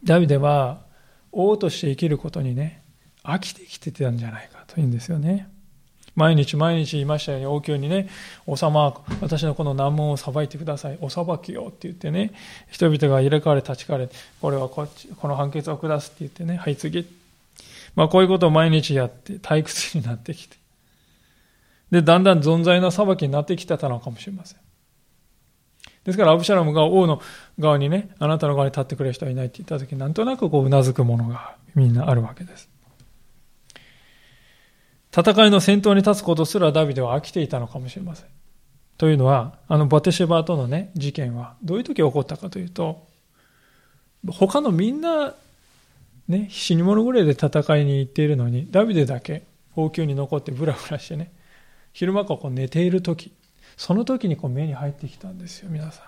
[0.05, 0.79] ダビデは、
[1.33, 2.80] 王として生きることにね、
[3.23, 5.47] 飽きてきてたんじゃないかというんですよね。
[6.15, 8.09] 毎日毎日言いましたように、王宮にね、
[8.45, 10.97] 王様、私のこの難問を裁いてください。
[11.01, 12.33] お裁きよって言ってね、
[12.69, 14.09] 人々が入れ替われ立ち替われ、
[14.41, 17.07] これはこっち、この判決を下すって言ってね、はい次。
[17.95, 20.57] まあこういうことを毎日やって退屈になってきて。
[21.91, 24.59] で、だんだん存在な裁きになってきてたのかもしれません。
[26.03, 27.21] ですから、アブシャラムが王の
[27.59, 32.69] 側にね、あなたの側に立ってくれる人はいないって言った時、なんとなくこう、うなずくものがみんなあるわけです。
[35.15, 38.27] 戦いの先頭に立つことすらダビデは飽きていたのかもしれません。
[38.97, 43.07] というのは、あのバテシェバとのね、事件はどういう時起こったかというと、
[44.29, 45.33] 他のみんな、
[46.27, 49.43] ね、死に物ぐらいで戦いに行っているのに、ダビデだけ
[49.75, 51.31] 王宮に残ってブラブラしてね、
[51.93, 53.33] 昼間からこう寝ている時、
[53.75, 56.05] その時にこう目に入ってきたんですよ、皆さん。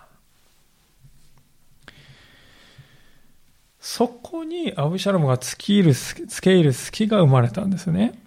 [3.80, 8.23] そこにアブシャロムが付き入る、付け入る隙が生まれたんですね。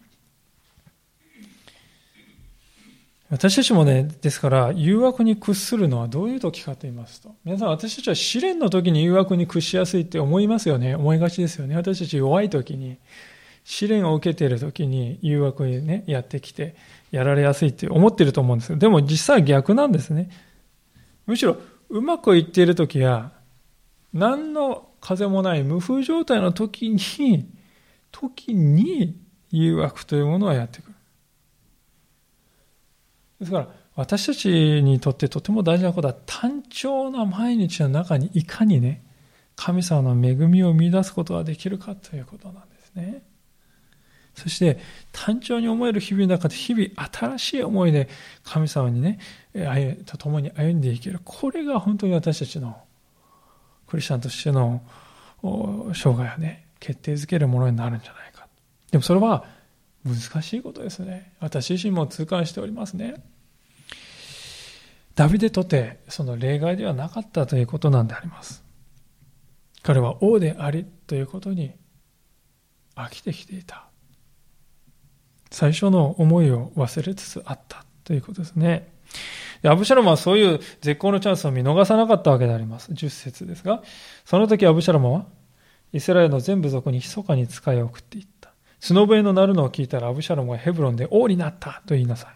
[3.29, 10.95] 私たちもね、ですから、誘惑に屈するのはどういう時かと言いますと、皆さん私たちは試練の時に誘惑に屈しやすいって思いますよね。
[10.95, 11.75] 思いがちですよね。
[11.75, 12.99] 私たち弱い時に、
[13.65, 16.77] 試練を受けている時に誘惑にね、やってきて、
[17.11, 20.31] やられやすいって思ってると思うんですでも実際は逆なんですね。
[21.27, 21.57] むしろ、
[21.89, 23.33] うまくいっている時や、
[24.13, 27.49] 何の風もない無風状態の時に、
[28.13, 29.19] 時に
[29.51, 30.86] 誘惑というものはやってくる。
[33.41, 39.03] ですから、私たちにとってとても大事なことは、単調な毎日の中にいかにね、
[39.57, 43.23] 神様の恵みを見出すことができるかということなんですね。
[44.35, 44.79] そして、
[45.13, 48.09] 単調に思える日々の中で、日々新しい思いで
[48.45, 49.19] 神様にね、
[50.05, 51.21] と共に歩んでいける。
[51.25, 52.77] これが本当に私たちの
[53.87, 54.83] クリスチャンとしての
[55.95, 58.47] 生涯をね、決定づけるものになるんじゃないか。
[58.91, 59.45] でもそれは
[60.07, 61.33] 難しいことですね。
[61.41, 63.23] 私自身も痛感しておりますね。
[65.17, 68.63] ダビデとてその例外ではなかったということなんであります。
[69.83, 71.73] 彼は王でありということに
[72.95, 73.87] 飽きてきていた。
[75.51, 78.93] 最初の思いを忘れつつあったということですね。
[79.65, 82.93] アブシャロムはそういう絶好のチャンスを見逃さなかったわけであります。
[82.93, 83.83] 10節ですが、
[84.25, 85.27] その時アブシャロムは
[85.93, 88.36] イスラエルの全部族に密かに使いを送っていった。
[88.81, 92.31] 角笛の鳴るのを聞いたらアブシャロムはヘブロンで王になったと言いなさい。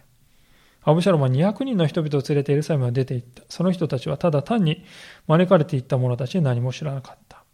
[0.82, 3.42] アブシャロムは200人の人々を連れてエルサレムに出て行った。
[3.48, 4.84] その人たちはただ単に
[5.26, 7.44] 招かれていった者たちに何も知らなかった。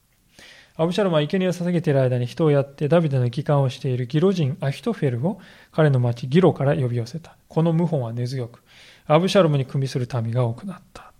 [0.79, 5.41] アブシャロムは生贄を捧げている間に人をやってダビデの帰還をしているギロ人アヒトフェルを
[5.73, 7.37] 彼の町ギロから呼び寄せた。
[7.49, 8.63] この謀反は根強く、
[9.07, 11.13] アブシャロムに組みする民が多くなった。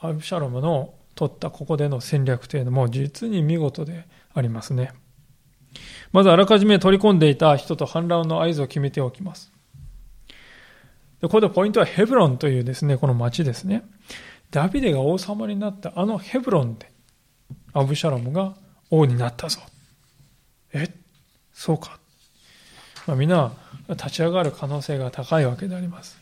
[0.00, 4.92] アブシャロムの取ったここでの戦略というのも実に見事でありますね。
[6.12, 9.50] まずあらかじめ取り込んでいた人と反乱の合図を決めておきます。
[11.20, 13.82] でここでポイントはヘブロンというですね、この町ですね。
[14.50, 16.90] ダビデが王様になったあのヘブロンで、
[17.72, 18.54] アブシャロムが
[18.90, 19.60] 王になったぞ。
[20.74, 20.88] え？
[21.52, 21.98] そうか。
[23.06, 23.52] まあ、みんな
[23.88, 26.21] 立ち上がる可能性が高いわけであります。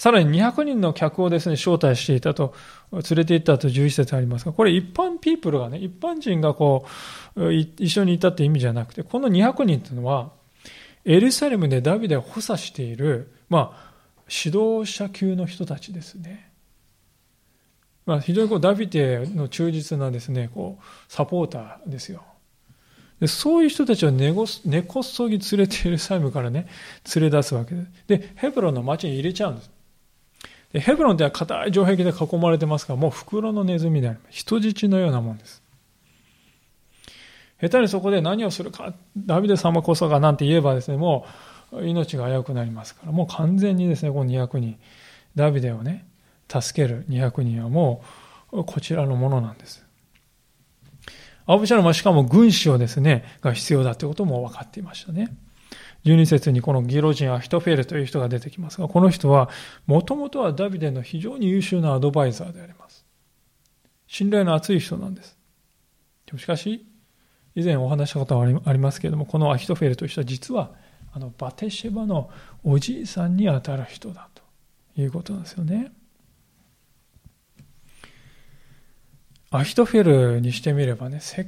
[0.00, 2.54] さらに200人の客をですね、招待していたと、
[2.90, 6.86] 連れて行ったと11節ありますが、これ一般ピープルがね、一般人がこ
[7.36, 10.30] う、一緒にいたって意味じゃなくて、この200人というのは、
[11.04, 13.92] エルサレムでダビデを補佐している、まあ、
[14.26, 16.50] 指導者級の人たちですね。
[18.06, 22.24] まあ、非常にこうダビデの忠実なですね、こう、サポーターですよ。
[23.20, 26.68] でそういう人たちを根こそぎ連れてエルサレムからね、
[27.14, 27.90] 連れ出すわけです。
[28.06, 29.79] で、ヘブロンの町に入れちゃうんです。
[30.72, 34.38] でヘブロンでは硬い城壁で囲まれてますから、もう袋のネズミであります。
[34.38, 35.62] 人質のようなもんです。
[37.60, 41.26] 下手にそこで何をするか、ダビデ様こそがなんて言えばですね、も
[41.72, 44.78] う命が危うくなりますから、もう完全にですね、この200人、
[45.34, 46.06] ダビデをね、
[46.48, 48.02] 助ける200人はも
[48.50, 49.84] うこちらのものなんです。
[51.46, 55.36] アブシャロムはしかも軍師をですね、が必要だということも分かっていましたね。
[56.04, 59.50] 12節にこのギロ人アヒトフェルという人が出てきますが、この人は、
[59.86, 63.04] もともとはダビデの非常に優秀なアドバイザーであります。
[64.06, 65.38] 信頼の厚い人なんです。
[66.26, 66.86] でもしかし、
[67.54, 70.72] 以前お話したことはありますけれども、このアヒトフェルという人は実は、
[71.12, 72.30] あのバテシェバの
[72.62, 74.42] おじいさんにあたる人だと
[75.00, 75.92] いうことなんですよね。
[79.50, 80.02] アヒトフェ
[80.34, 81.46] ルにしてみればね、せっ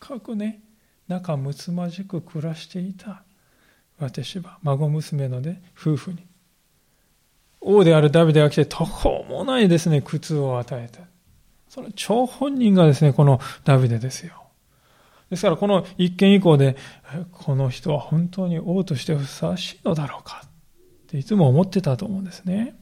[0.00, 0.62] かくね、
[1.08, 3.22] 仲睦まじく暮らしていた
[3.98, 6.26] 私は孫娘のね、夫婦に。
[7.60, 11.00] 王であるダビデが来て途方もないですね、苦痛を与えた。
[11.68, 14.44] その張本人がですね、このダビデですよ。
[15.30, 16.76] ですからこの一件以降で、
[17.32, 20.48] この人は本当に王としてふさわしいのだろうかっ
[21.08, 22.78] ていつも思ってたと思うんですね。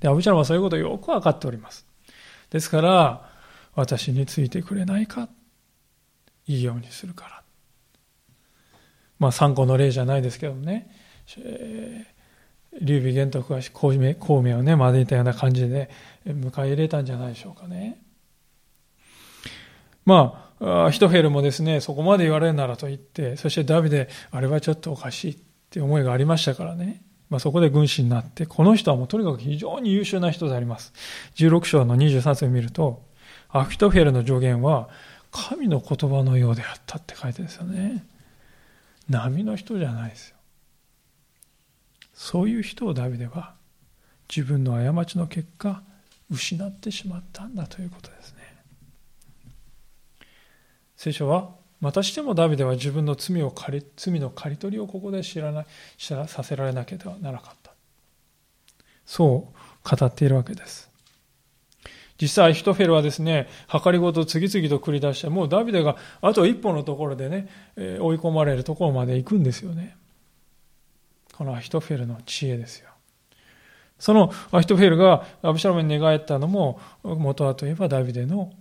[0.00, 1.86] で、アブシャロンはそういうことをよくわかっております。
[2.50, 3.30] ですから、
[3.74, 5.28] 私についてくれないか
[6.46, 7.39] いいようにするから。
[9.20, 10.90] まあ参考の例じゃないですけどね、
[11.38, 15.88] えー、劉備玄徳が孔明孔明をね、招いたような感じで
[16.26, 18.02] 迎え入れたんじゃないでしょうかね。
[20.04, 25.38] まあ、ヒトフェルもですね、そこまで言われるならと言って、そしてダビデ、あれはちょっとおかしいっ
[25.70, 27.02] て思いがありましたからね。
[27.28, 30.92] まあ、そこで軍師になって、この人はもうとにかく非常に優秀な人であります。
[31.36, 33.04] 16章の23節を見ると、
[33.50, 34.88] アフィトフェルの助言は、
[35.30, 38.04] 神の言葉のようであったって書いてるんですよね。
[39.10, 40.36] 波の人じゃないですよ。
[42.14, 43.54] そういう人をダビデは
[44.28, 45.82] 自分の過ちの結果
[46.30, 48.40] 失ってしまったんだということですね。
[50.96, 51.50] 聖書は
[51.80, 57.72] またしてもダビデは自分の罪を借り罪の刈り取りをここで知らない知らさせられなければならなかった。
[59.06, 60.89] そう語っているわけです。
[62.20, 63.48] 実際、ヒトフェルはですね、
[63.82, 69.96] 計りごと次々と繰り出して、もうダビデがあと一歩のところでね、追い込まれるところまで行くんですよね。
[71.34, 72.90] このアヒトフェルの知恵ですよ。
[73.98, 78.52] そのアヒトフェルがアブシャロムに寝返ったのも、元はといえばダビデの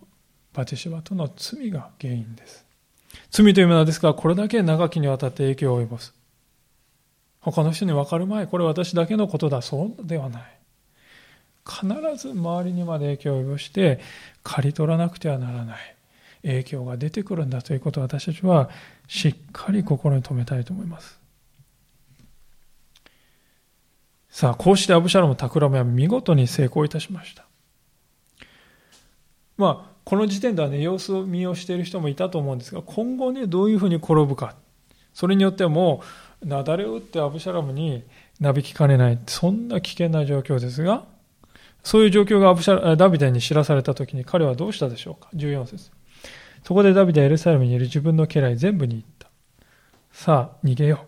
[0.54, 2.66] バテシバとの罪が原因です。
[3.32, 6.14] 罪というものはですから、これだけ長きにわたって影響を及ぼす。
[7.42, 10.59] 他の人に分かる前、これ私だけのことだ、そうではない。
[11.70, 14.00] 必ず周りにまで影響を及ぼして
[14.44, 15.78] 刈り取らなくてはならない。
[16.42, 18.70] 影響が出てくるんだということを私たちは
[19.08, 21.20] しっかり心に留めたいと思います。
[24.30, 27.46] さあこうしてアブシャロム企みは見事に成功いたしました。
[29.58, 34.56] まあこの時点ではね様子を見をしている人もいたと思うんですが今後ねどういうふうに転ぶか。
[35.14, 36.02] それによっても
[36.42, 38.04] う雪崩を打ってアブシャロムに
[38.40, 39.20] なびきかねない。
[39.28, 41.06] そんな危険な状況ですが
[41.90, 45.90] そういう状況がアブシャダビデに知らされた時に彼はどうしたでしょうか ?14 節
[46.64, 49.28] そこでダビデはエルサレムにいる自分の家来全部に言った。
[50.12, 51.08] さあ、逃げよ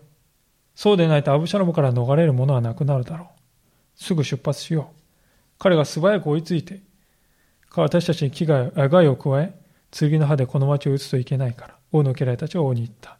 [0.74, 3.28] そうでないとアブシャロムから逃れるものはなくなるだろう。
[3.94, 5.00] すぐ出発しよう。
[5.60, 6.82] 彼が素早く追いついて、
[7.76, 9.54] 私たちに危害害を加え、
[9.92, 13.18] 剣の刃でこの町を撃つといけないから、王の家来たちは王に言った。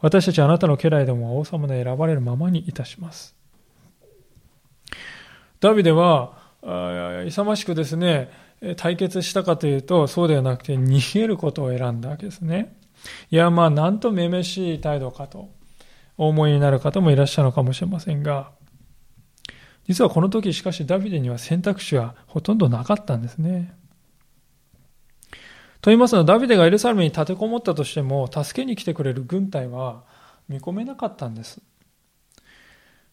[0.00, 3.36] 私たちはあなたの家来でも王様の選ばれるままにいたします。
[5.60, 8.30] ダビデは、勇ましくですね、
[8.76, 12.76] 対決したかというと、そうではなくて逃げることを選んだわけですね。
[13.30, 15.50] いや、まあ、なんとめめしい態度かと、
[16.16, 18.52] お思いになる方もいらっしゃるのかもしれませんが、
[19.88, 23.74] 実はこの時しかしダビデには選択肢はほとんどなかったんですね。
[25.80, 30.04] と言いますのは、ダビデがエルサレムに立てこもったとしても、助けに来てくれる軍隊は
[30.48, 31.60] 見込めなかったんです。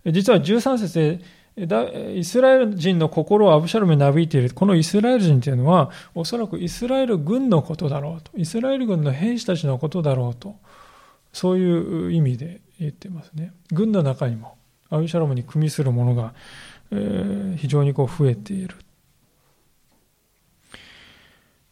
[0.05, 1.19] 実は13節で
[1.57, 4.53] イスラエル人の心をアブシャロムになびいている。
[4.53, 8.31] このイスラエル人というのは、おそらくイスラエル軍のことだろうと。
[8.37, 10.55] イスラエル軍の兵士たちのことだろうと。
[11.33, 13.53] そういう意味で言ってますね。
[13.71, 14.57] 軍の中にも、
[14.89, 16.33] アブシャロムに組みするものが、
[16.91, 18.75] え、非常にこう増えている。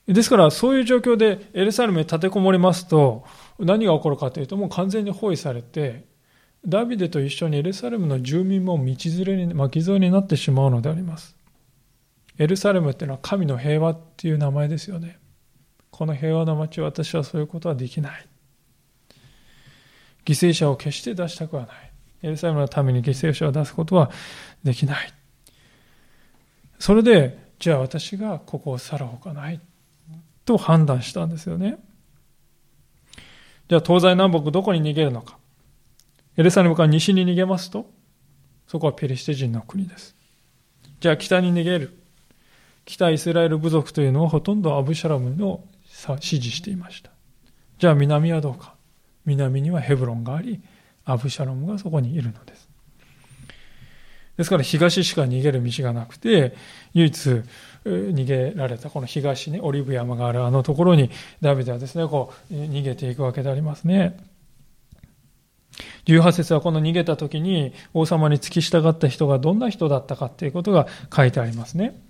[0.07, 3.25] ですから、そういう状況でエルサレムに立てこもりますと、
[3.59, 6.05] 何が起こるかというと、もう完全に包囲されて、
[6.67, 11.35] ダビデと一緒にエルサレムの住民も道連れに巻き添えになってしまうのであります。
[12.37, 15.17] エルサレムっていうのは神の平和っていう名前ですよね。
[15.91, 18.27] この平和な町私はそういうことはできない。
[20.25, 21.91] 犠牲者を決して出したくはない。
[22.23, 24.11] エルサレムのために犠牲者を出すことは
[24.63, 25.13] できない。
[26.79, 29.61] それで、じゃあ私がここを去るほかない。
[30.43, 31.77] と判断したんですよね。
[33.69, 35.37] じゃあ東西南北どこに逃げるのか。
[36.37, 37.89] エルサレムから西に逃げますと、
[38.67, 40.15] そこはペリシテ人の国です。
[40.99, 41.97] じゃあ北に逃げる。
[42.85, 45.63] 北イスラエル部族というのはほとんどアブシャラムの
[46.19, 47.09] 支持していました。
[47.79, 48.75] じゃあ南はどうか。
[49.25, 50.61] 南にはヘブロンがあり、
[51.05, 52.69] アブシャロムがそこにいるのです。
[54.37, 56.55] ですから東しか逃げる道がなくて、
[56.93, 57.43] 唯一
[57.83, 61.09] 逃げられたこの東ね、オリブ山があるあのところに
[61.41, 64.17] ダビデはですね、こう逃げていくわけでありますね。
[66.05, 72.01] 18節はこの逃げた時に王様に付き従った人がどんな人だったかということが書いてありますね。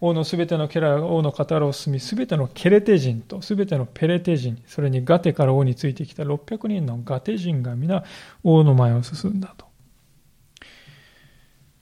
[0.00, 8.04] 王のすべての家来が王の語を進み、すべてのケレテ人とすべてのペレテ人、それにガテから王についてきた600人のガテ人が皆
[8.44, 9.66] 王の前を進んだと。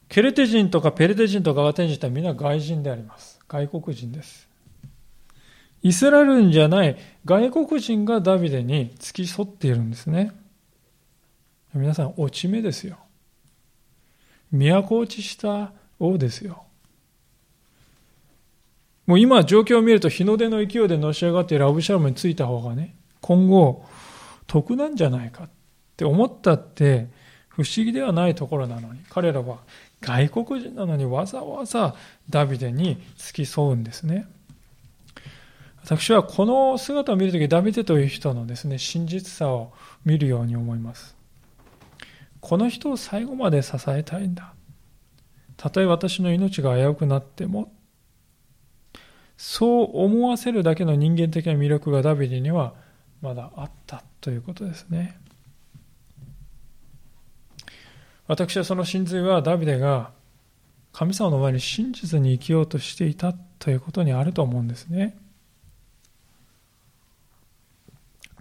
[0.09, 3.41] ケレテ人とかペレテ人とかガテ人とは皆外人であります。
[3.49, 4.49] 外国人です。
[5.83, 10.33] イスラエル人じゃない外国人がダビデに付き添っているんですね。
[11.75, 12.99] 皆さん、落ち目ですよ。
[14.53, 16.65] 都落ちした王ですよ。
[19.07, 23.85] もう今状況を見ると日の出の勢いでのし上がっているアブシャロムについた方がね、今後
[24.47, 25.49] 得なんじゃないかっ
[25.97, 27.09] て思ったって
[27.49, 29.59] 不思議ではないところなのに、彼らは
[30.01, 31.95] 外国人なのにわざわざ
[32.31, 34.27] ダビデに付き添うんですね。
[35.83, 39.73] 私はこの姿を見るとき、ダビデという人のですね、真実さを
[40.05, 41.14] 見るように思います。
[42.45, 44.53] この人を最後まで支えたいんだ。
[45.57, 47.73] たとえ私の命が危うくなっても、
[49.39, 52.75] そう思わせるだけの人間的な魅力がダビデには
[53.23, 55.19] まだあったということですね。
[58.27, 60.11] 私はその真髄はダビデが
[60.93, 65.17] 神様の前に真実に生きようとしていたということにあると思うんですね。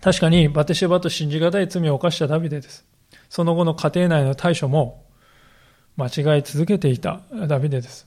[0.02, 2.86] 確かにバテシェバと信じがたい罪を犯したダビデです。
[3.34, 5.06] その後の家庭内の対処も
[5.96, 8.06] 間違い続けていたダビデです。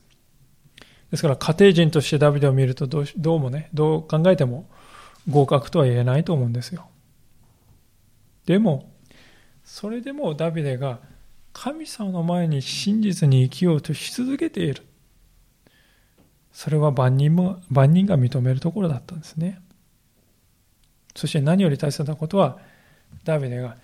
[1.11, 4.69] ですから家庭人としてダビデを見るとどうどうもね、どう考えても
[5.27, 6.87] 合格とは言えないと思うんですよ。
[8.45, 8.89] でも、
[9.65, 10.99] それでもダビデが
[11.51, 14.83] 神様の前に真実に生きようとし続けている。
[16.53, 19.59] それは万人も、万人が認めるところだったんですね。
[21.17, 22.59] そして何より大切なことは、
[23.25, 23.75] ダビデが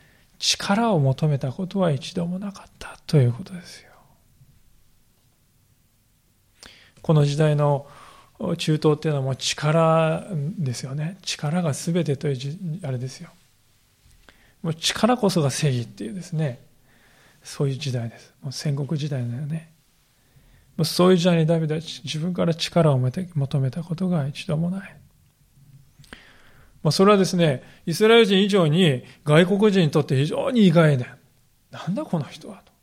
[0.46, 3.92] 力を求めたことは一度もなかったということですよ。
[7.02, 7.88] この時代の
[8.58, 10.28] 中東っていうのはもう力
[10.60, 11.18] ですよね。
[11.22, 13.30] 力が全てというあれですよ。
[14.62, 16.60] もう力こそが正義っていうですね、
[17.42, 18.34] そういう時代です。
[18.42, 19.72] もう戦国時代だよね。
[20.76, 24.96] もうそういう時代にダビデは自分から力を求めたことが一度もない。
[26.84, 31.08] まあ、それはですね、イスラエル人以上に外国人にとって非常に意外で、
[31.72, 32.74] なんだこの人はと。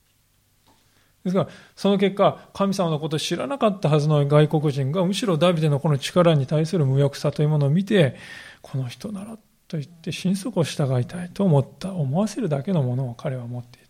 [1.24, 8.16] ですから、その結果、神様のことを知らなかったはずの外国人が、むしろダビデのこの力に対する無欲さというものを見て、
[8.62, 9.36] この人なら
[9.68, 13.88] と言って心底を従いたいと思った、思わせるだけのものを彼は持っていた。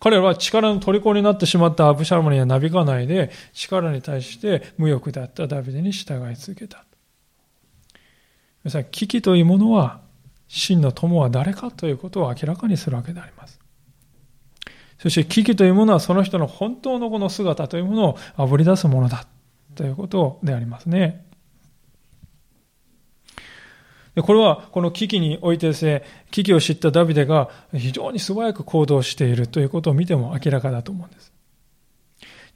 [0.00, 6.86] 彼は力の虜になってしまったアブシャロムにはなびかないで、力に対して無欲であったダビデに従い続けた。
[8.64, 10.00] 皆さん、危機というものは、
[10.48, 13.60] 真の友は誰かということを明らかにするわけであります。
[14.98, 19.26] そして危機というものはその人の本当のこの姿というものをあぶり出すものだ
[19.74, 21.24] ということでありますね。
[24.14, 31.32] でこれはこの危機においてですね、危機を知ったダビデが非常に素早く行動しているということを見ても明らかだと思うんです。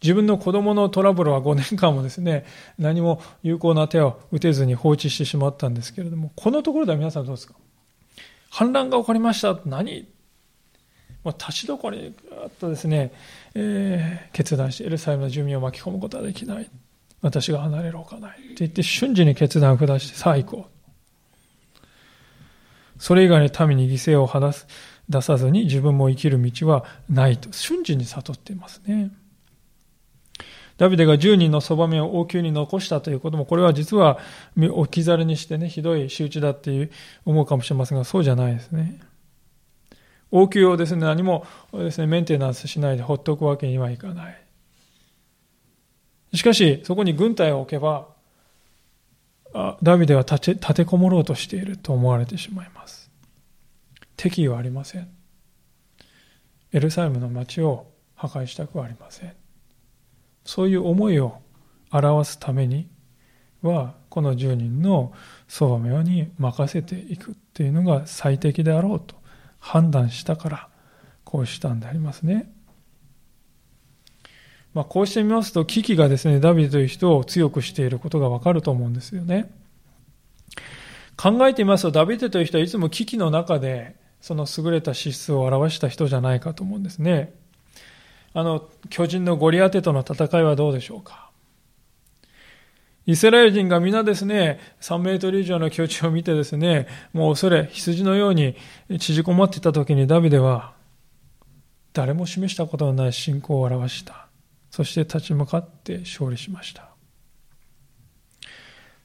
[0.03, 2.45] 自分の子供のトラブルは5年間もですね、
[2.79, 7.55] 何も有効な手を打てずに放置してしまったんですけれども、このところでは皆さんどうですか？
[8.51, 9.59] 反乱が起こりました。
[9.65, 10.07] 何？
[11.25, 12.09] もう立ちどころにぐ
[12.47, 13.11] っとですね、
[13.55, 16.69] えー、決断してエルサレムの住民を巻き込むことはできない。
[17.23, 18.39] 私が離れるほかない。
[18.39, 21.83] って言って瞬時に決断を下してさあ行こう。
[22.99, 24.67] それ以外に民に犠牲を話す
[25.09, 29.11] 出さずに自分も生きる道はないと瞬時に悟っていますね。
[30.77, 34.19] ダビデが10人のそばめを王宮に残したということも、これは実は
[34.57, 36.91] 置き去りにしてね、ひどい仕打ちだっていう
[37.25, 39.01] 思うかもしれませんが、そうじゃないですね。
[40.33, 44.41] 王宮をですね、何もですね、メンテナンスしないでほっとくわけにはいかない。
[46.35, 48.09] しかし、そこに軍隊を置けば、
[49.81, 53.09] ダビデは立て立てこもろうとしていると思われてしまいます。
[54.17, 55.09] 敵意はありません。
[56.73, 59.44] エルサレムの町を破壊したくはありません。
[60.45, 61.41] そういう思いを
[61.91, 62.89] 表すために
[63.63, 65.13] は、この10人の
[65.49, 69.17] 相場に任せていくっていうのが最適であろうと
[69.59, 70.69] 判断したから、
[71.25, 72.53] こうしたんでありますね。
[74.75, 79.51] まあ、こうしてみますと、危機がですね、ダビデという人を強くしていることがわかると思うんですよね。
[81.17, 87.35] 考えてみますと、ダビデという人はいつも危機の中でその優れた資質を表した人じゃないかと思うんですね。
[88.35, 91.31] あの、巨人のゴリアテとの戦いはどうでしょうか？
[93.07, 98.57] イスラエル人が皆ですね、3メートル以上の巨地を見てですね、もう恐れ、羊のように
[98.99, 100.73] 縮こまっていた時にダビデは、
[101.93, 104.27] 誰も示したことのない信仰を表した。
[104.71, 106.89] そして立ち向かって勝利しました。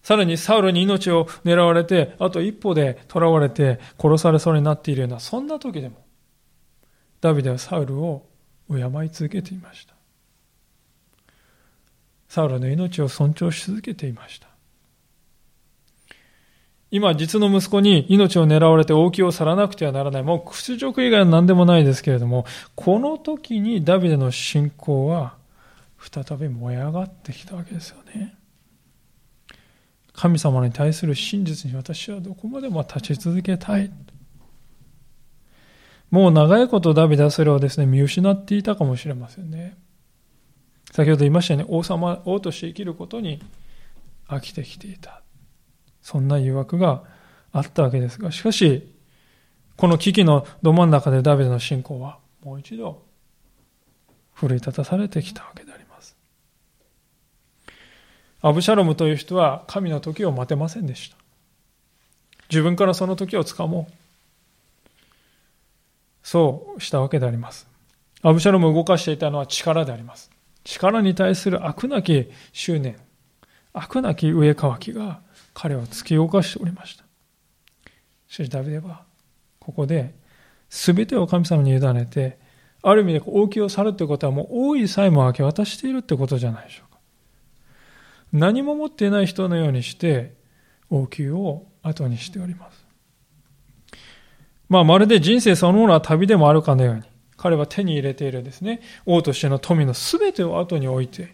[0.02, 6.04] さらにサウルに命を狙われて、あと一歩で囚われて殺されそうになっているような、そんな時でも、
[7.20, 8.29] ダビデはサウルを
[8.70, 9.94] 敬い続けていました。
[12.28, 14.48] サウルの命を尊重し続けていました。
[16.92, 20.24] 今、実の息子に命を狙われて王宮を去らなくてはならない。
[20.24, 22.46] もう屈辱以外は何でもないですけれども、
[22.76, 25.36] この時にダビデの信仰は
[26.00, 28.36] 再び燃え上がってきたわけですよね。
[30.14, 33.92] 神様に対する真実に私はどこまでも立ち続けたい。
[36.12, 39.78] もう長いことダビデはそれをですね、見失っていたかもしれませんね。
[40.92, 43.42] 先ほど言いましたように、王様、王として生きることに
[44.28, 45.22] 飽きてきていた。
[46.02, 47.04] そんな誘惑が
[47.52, 48.92] あったわけですが、しかし、
[49.78, 53.06] この危機のど真ん中でダビデの信仰はもう一度
[54.34, 56.18] 奮い立たされてきたわけであります。
[58.42, 61.18] アブシャロムという人は神の時を待てませんでした。
[62.50, 63.94] 自分からその時をつかもう。
[66.24, 67.68] そうしたわけであります。
[68.22, 70.30] アブシャロムを動かしていたのは力であります。
[70.64, 72.98] 力に対する悪なき執念、
[73.74, 75.22] 悪なき上乾きが
[75.54, 77.06] 彼を突き動かしておりました。
[78.28, 79.04] しかしダビデは、
[79.60, 80.14] ここで
[80.70, 82.38] 全てを神様に委ねて、
[82.82, 87.00] ある意味で王宮を去るということはもう大いさえも明け渡しているということじゃないでしょうか。
[88.32, 90.36] 何も持っていない人のようにして
[90.90, 92.79] 王宮を後にしております。
[94.70, 97.02] まあまるで人生そのものは旅でもあるかのように、
[97.38, 101.34] 彼は手に入れているですね、王としての富の全てを後に置いて、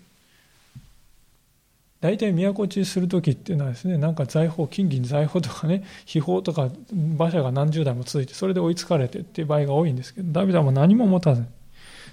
[1.99, 11.47] 大体都落ちする時っていうのはですね、なんか財宝、金銀財宝とかね、 秘宝とか馬車が何十台も続いて、それで追いつかれてっていう場合が多いんですけど、ダビデはもう何も持たずに、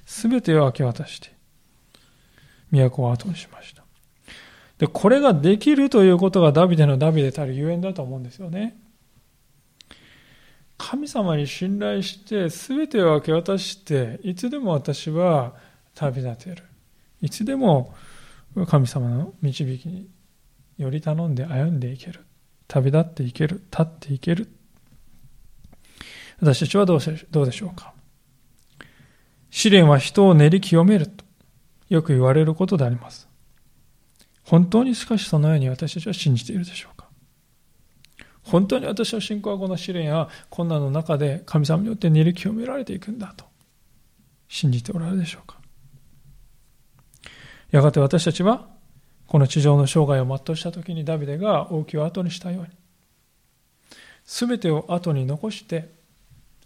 [0.07, 1.31] 全てを明け渡して、
[2.73, 3.83] 都を後にしました。
[4.79, 8.77] で、これができるということがダビデのダビデたるゆえんだと思うんですよね。
[10.83, 15.55] 神様に信頼して全てを明け渡していつでも私は
[15.95, 16.65] 旅立てる。
[17.21, 17.95] いつでも
[18.67, 20.09] 神様の導きに
[20.79, 22.27] より頼んで歩んでいける。
[22.67, 23.63] 旅立っていける。
[23.71, 24.49] 立っていける。
[26.41, 27.95] 私たちはどうどうでしょうか。
[29.51, 31.25] 試練は人を練り清めると
[31.91, 33.29] よく言われることであります。
[34.43, 37.02] 本当にしかしそのように私たちは信じているでしょうか。
[38.45, 43.45] 本当に私の信仰はこの試練や困難の中で神様によって練り清められていくんだと。
[44.49, 45.57] 信じておられるでしょうか。
[47.71, 48.69] やがて私たちは
[49.27, 52.69] この地上の生涯を全うした時にダビデが王宮を後にしたように。
[54.27, 55.89] 全てを後に残して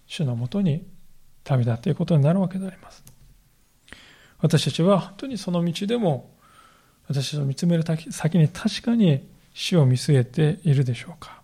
[0.07, 0.87] 主のもとに
[1.45, 3.05] 旅立っていくことになるわけであります。
[4.39, 6.35] 私たちは本当にその道でも
[7.09, 11.36] 私たちを見つめる先に確かに死を見据えているでしょうか。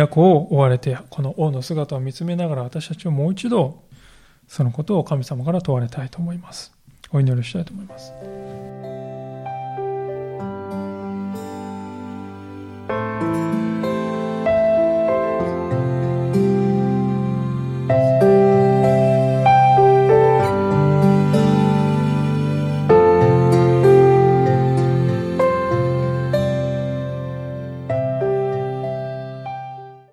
[0.00, 3.82] 都を追われて、この王の姿を見つめながら私たちはもう一度、
[4.48, 6.72] そのことを神様から問われたいと思います。
[7.12, 8.12] お祈りしたいと思います。